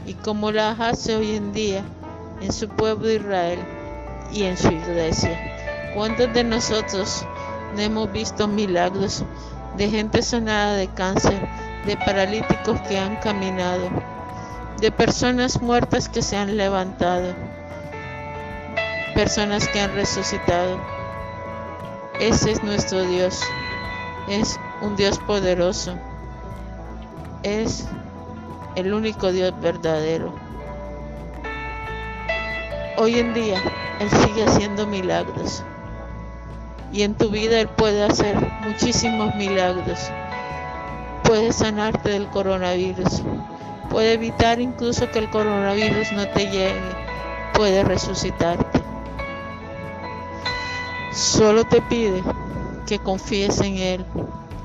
[0.05, 1.83] y como las hace hoy en día
[2.41, 3.59] en su pueblo Israel
[4.33, 5.39] y en su iglesia.
[5.93, 7.25] ¿Cuántos de nosotros
[7.75, 9.23] no hemos visto milagros
[9.77, 11.47] de gente sanada de cáncer,
[11.85, 13.89] de paralíticos que han caminado,
[14.79, 17.33] de personas muertas que se han levantado,
[19.13, 20.79] personas que han resucitado?
[22.19, 23.41] Ese es nuestro Dios.
[24.27, 25.95] Es un Dios poderoso.
[27.43, 27.85] Es
[28.75, 30.33] el único Dios verdadero.
[32.97, 33.61] Hoy en día
[33.99, 35.63] Él sigue haciendo milagros.
[36.93, 39.99] Y en tu vida Él puede hacer muchísimos milagros.
[41.23, 43.23] Puede sanarte del coronavirus.
[43.89, 46.75] Puede evitar incluso que el coronavirus no te llegue.
[47.53, 48.81] Puede resucitarte.
[51.13, 52.21] Solo te pide
[52.85, 54.05] que confíes en Él,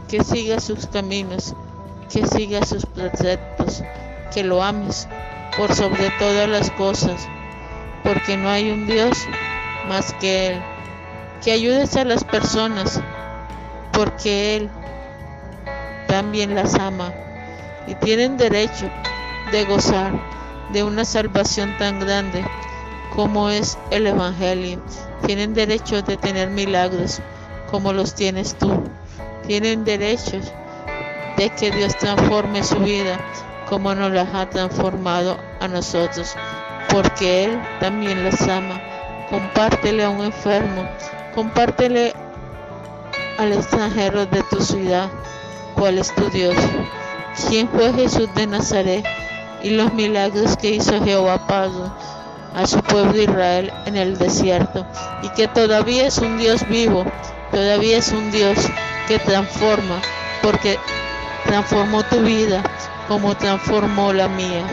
[0.09, 1.55] que sigas sus caminos,
[2.13, 3.56] que sigas sus preceptos,
[4.33, 5.09] que lo ames
[5.57, 7.29] por sobre todas las cosas,
[8.03, 9.17] porque no hay un Dios
[9.89, 10.62] más que Él.
[11.43, 13.01] Que ayudes a las personas,
[13.93, 14.71] porque Él
[16.07, 17.12] también las ama
[17.87, 18.91] y tienen derecho
[19.53, 20.12] de gozar
[20.73, 22.45] de una salvación tan grande
[23.14, 24.83] como es el Evangelio.
[25.27, 27.21] Tienen derecho de tener milagros
[27.71, 28.85] como los tienes tú.
[29.47, 30.41] Tienen derecho
[31.37, 33.19] de que Dios transforme su vida
[33.69, 36.35] como nos las ha transformado a nosotros,
[36.91, 38.81] porque Él también las ama.
[39.31, 40.89] Compártele a un enfermo,
[41.35, 42.14] compártele
[43.39, 45.09] al extranjero de tu ciudad
[45.75, 46.55] cuál es tu Dios,
[47.49, 49.05] quién fue Jesús de Nazaret
[49.62, 51.91] y los milagros que hizo Jehová Padre
[52.55, 54.87] a su pueblo Israel en el desierto
[55.23, 57.05] y que todavía es un Dios vivo,
[57.51, 58.57] todavía es un Dios
[59.09, 60.01] que transforma,
[60.43, 60.79] porque
[61.45, 62.62] transformó tu vida
[63.09, 64.65] como transformó la mía.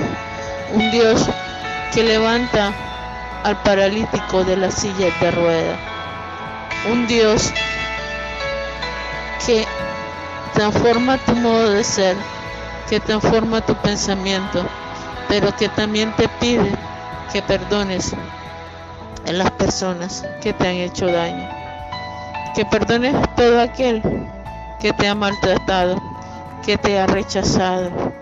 [0.73, 1.21] Un Dios
[1.93, 2.73] que levanta
[3.43, 5.77] al paralítico de la silla de rueda.
[6.91, 7.51] Un Dios
[9.45, 9.65] que
[10.53, 12.15] transforma tu modo de ser,
[12.89, 14.65] que transforma tu pensamiento,
[15.27, 16.71] pero que también te pide
[17.31, 18.13] que perdones
[19.27, 21.49] a las personas que te han hecho daño,
[22.55, 24.01] que perdones a todo aquel
[24.79, 26.01] que te ha maltratado,
[26.65, 28.13] que te ha rechazado,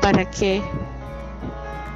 [0.00, 0.62] para que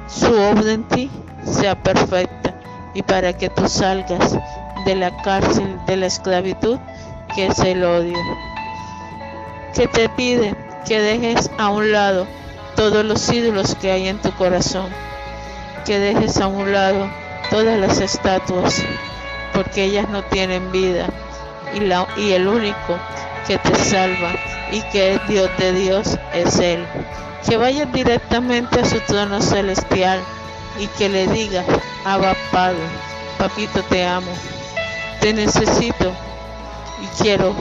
[0.07, 1.09] su obra en ti
[1.43, 2.53] sea perfecta
[2.93, 4.37] y para que tú salgas
[4.85, 6.77] de la cárcel de la esclavitud
[7.35, 8.17] que es el odio.
[9.73, 12.27] Que te pide que dejes a un lado
[12.75, 14.87] todos los ídolos que hay en tu corazón,
[15.85, 17.09] que dejes a un lado
[17.49, 18.83] todas las estatuas,
[19.53, 21.07] porque ellas no tienen vida
[21.73, 22.97] y, y el único
[23.47, 24.31] que te salva
[24.71, 26.85] y que es Dios de Dios es Él.
[27.47, 30.19] Que vayas directamente a su trono celestial
[30.79, 31.63] y que le diga,
[32.03, 32.79] Abba Padre,
[33.37, 34.31] papito te amo,
[35.21, 36.11] te necesito
[37.01, 37.55] y quiero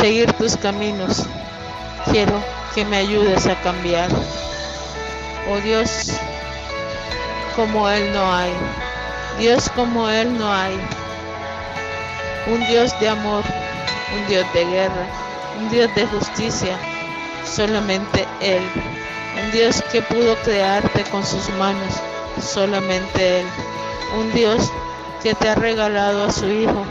[0.00, 1.24] seguir tus caminos,
[2.10, 2.42] quiero
[2.74, 4.10] que me ayudes a cambiar.
[5.50, 6.12] Oh Dios,
[7.56, 8.52] como Él no hay,
[9.38, 10.78] Dios como Él no hay,
[12.46, 13.42] un Dios de amor,
[14.14, 15.06] un Dios de guerra,
[15.58, 16.78] un Dios de justicia,
[17.46, 18.62] solamente Él
[19.42, 21.94] un Dios que pudo crearte con sus manos,
[22.40, 23.46] solamente Él,
[24.18, 24.72] un Dios
[25.22, 26.84] que te ha regalado a su Hijo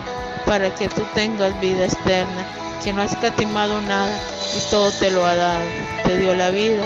[0.45, 2.45] para que tú tengas vida externa,
[2.83, 4.19] que no ha escatimado nada
[4.55, 5.65] y todo te lo ha dado.
[6.03, 6.83] Te dio la vida,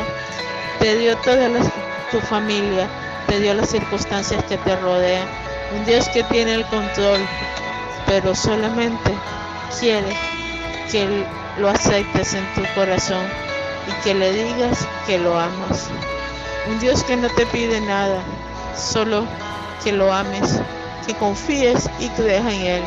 [0.79, 1.49] te dio toda
[2.09, 2.87] tu familia,
[3.27, 5.27] te dio las circunstancias que te rodean.
[5.75, 7.19] Un Dios que tiene el control,
[8.07, 9.11] pero solamente
[9.77, 10.15] quiere
[10.89, 11.25] que
[11.57, 13.48] lo aceptes en tu corazón
[13.89, 15.89] y que le digas que lo amas.
[16.69, 18.21] Un Dios que no te pide nada,
[18.75, 19.25] solo
[19.83, 20.59] que lo ames,
[21.07, 22.83] que confíes y creas en Él,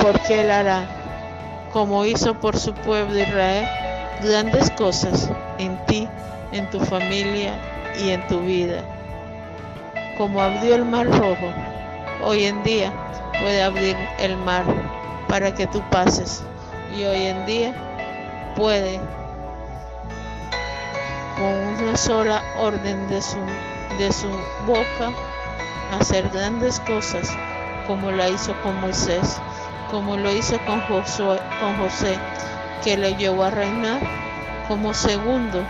[0.00, 0.84] porque Él hará,
[1.72, 3.66] como hizo por su pueblo Israel,
[4.22, 6.08] grandes cosas en ti,
[6.52, 7.54] en tu familia
[8.00, 8.82] y en tu vida.
[10.16, 11.52] Como abrió el mar rojo,
[12.22, 12.92] hoy en día
[13.40, 14.64] puede abrir el mar
[15.28, 16.42] para que tú pases
[16.96, 17.74] y hoy en día
[18.54, 19.00] puede
[21.36, 23.38] con una sola orden de su,
[23.98, 24.28] de su
[24.66, 25.12] boca
[25.98, 27.30] hacer grandes cosas
[27.86, 29.40] como la hizo con Moisés,
[29.90, 32.18] como lo hizo con, Josué, con José,
[32.82, 34.00] que le llevó a reinar
[34.66, 35.62] como segundo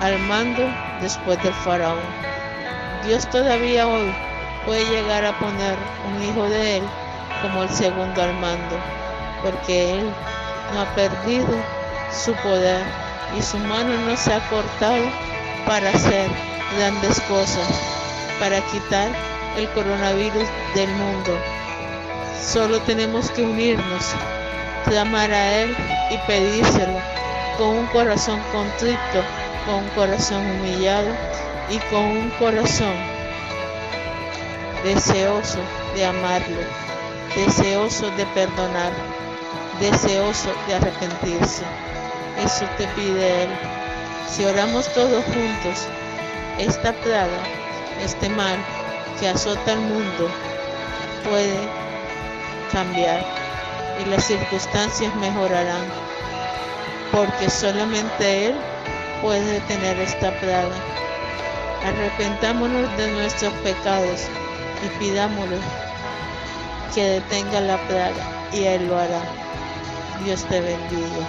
[0.00, 0.62] al mando
[1.00, 1.98] después del faraón.
[3.04, 4.12] Dios todavía hoy
[4.66, 5.76] puede llegar a poner
[6.06, 6.82] un hijo de él
[7.42, 8.76] como el segundo al mando,
[9.42, 10.12] porque él
[10.74, 11.46] no ha perdido
[12.10, 12.82] su poder
[13.36, 15.04] y su mano no se ha cortado
[15.66, 16.30] para hacer
[16.76, 17.68] grandes cosas,
[18.38, 19.08] para quitar
[19.56, 21.38] el coronavirus del mundo.
[22.40, 24.14] Solo tenemos que unirnos,
[24.84, 25.76] clamar a Él
[26.10, 26.98] y pedírselo
[27.58, 29.22] con un corazón contrito,
[29.66, 31.10] con un corazón humillado
[31.68, 32.94] y con un corazón
[34.84, 35.58] deseoso
[35.94, 36.60] de amarlo,
[37.34, 38.92] deseoso de perdonar,
[39.80, 41.64] deseoso de arrepentirse.
[42.44, 43.48] Eso te pide Él.
[44.28, 45.88] Si oramos todos juntos,
[46.58, 47.38] esta plaga,
[48.04, 48.56] este mal
[49.18, 50.28] que azota al mundo,
[51.24, 51.58] puede
[52.72, 53.24] cambiar
[54.00, 55.84] y las circunstancias mejorarán,
[57.12, 58.54] porque solamente Él
[59.22, 60.74] puede detener esta plaga.
[61.84, 64.20] Arrepentámonos de nuestros pecados
[64.84, 65.58] y pidámosle
[66.94, 69.20] que detenga la plaga y Él lo hará.
[70.24, 71.26] Dios te bendiga.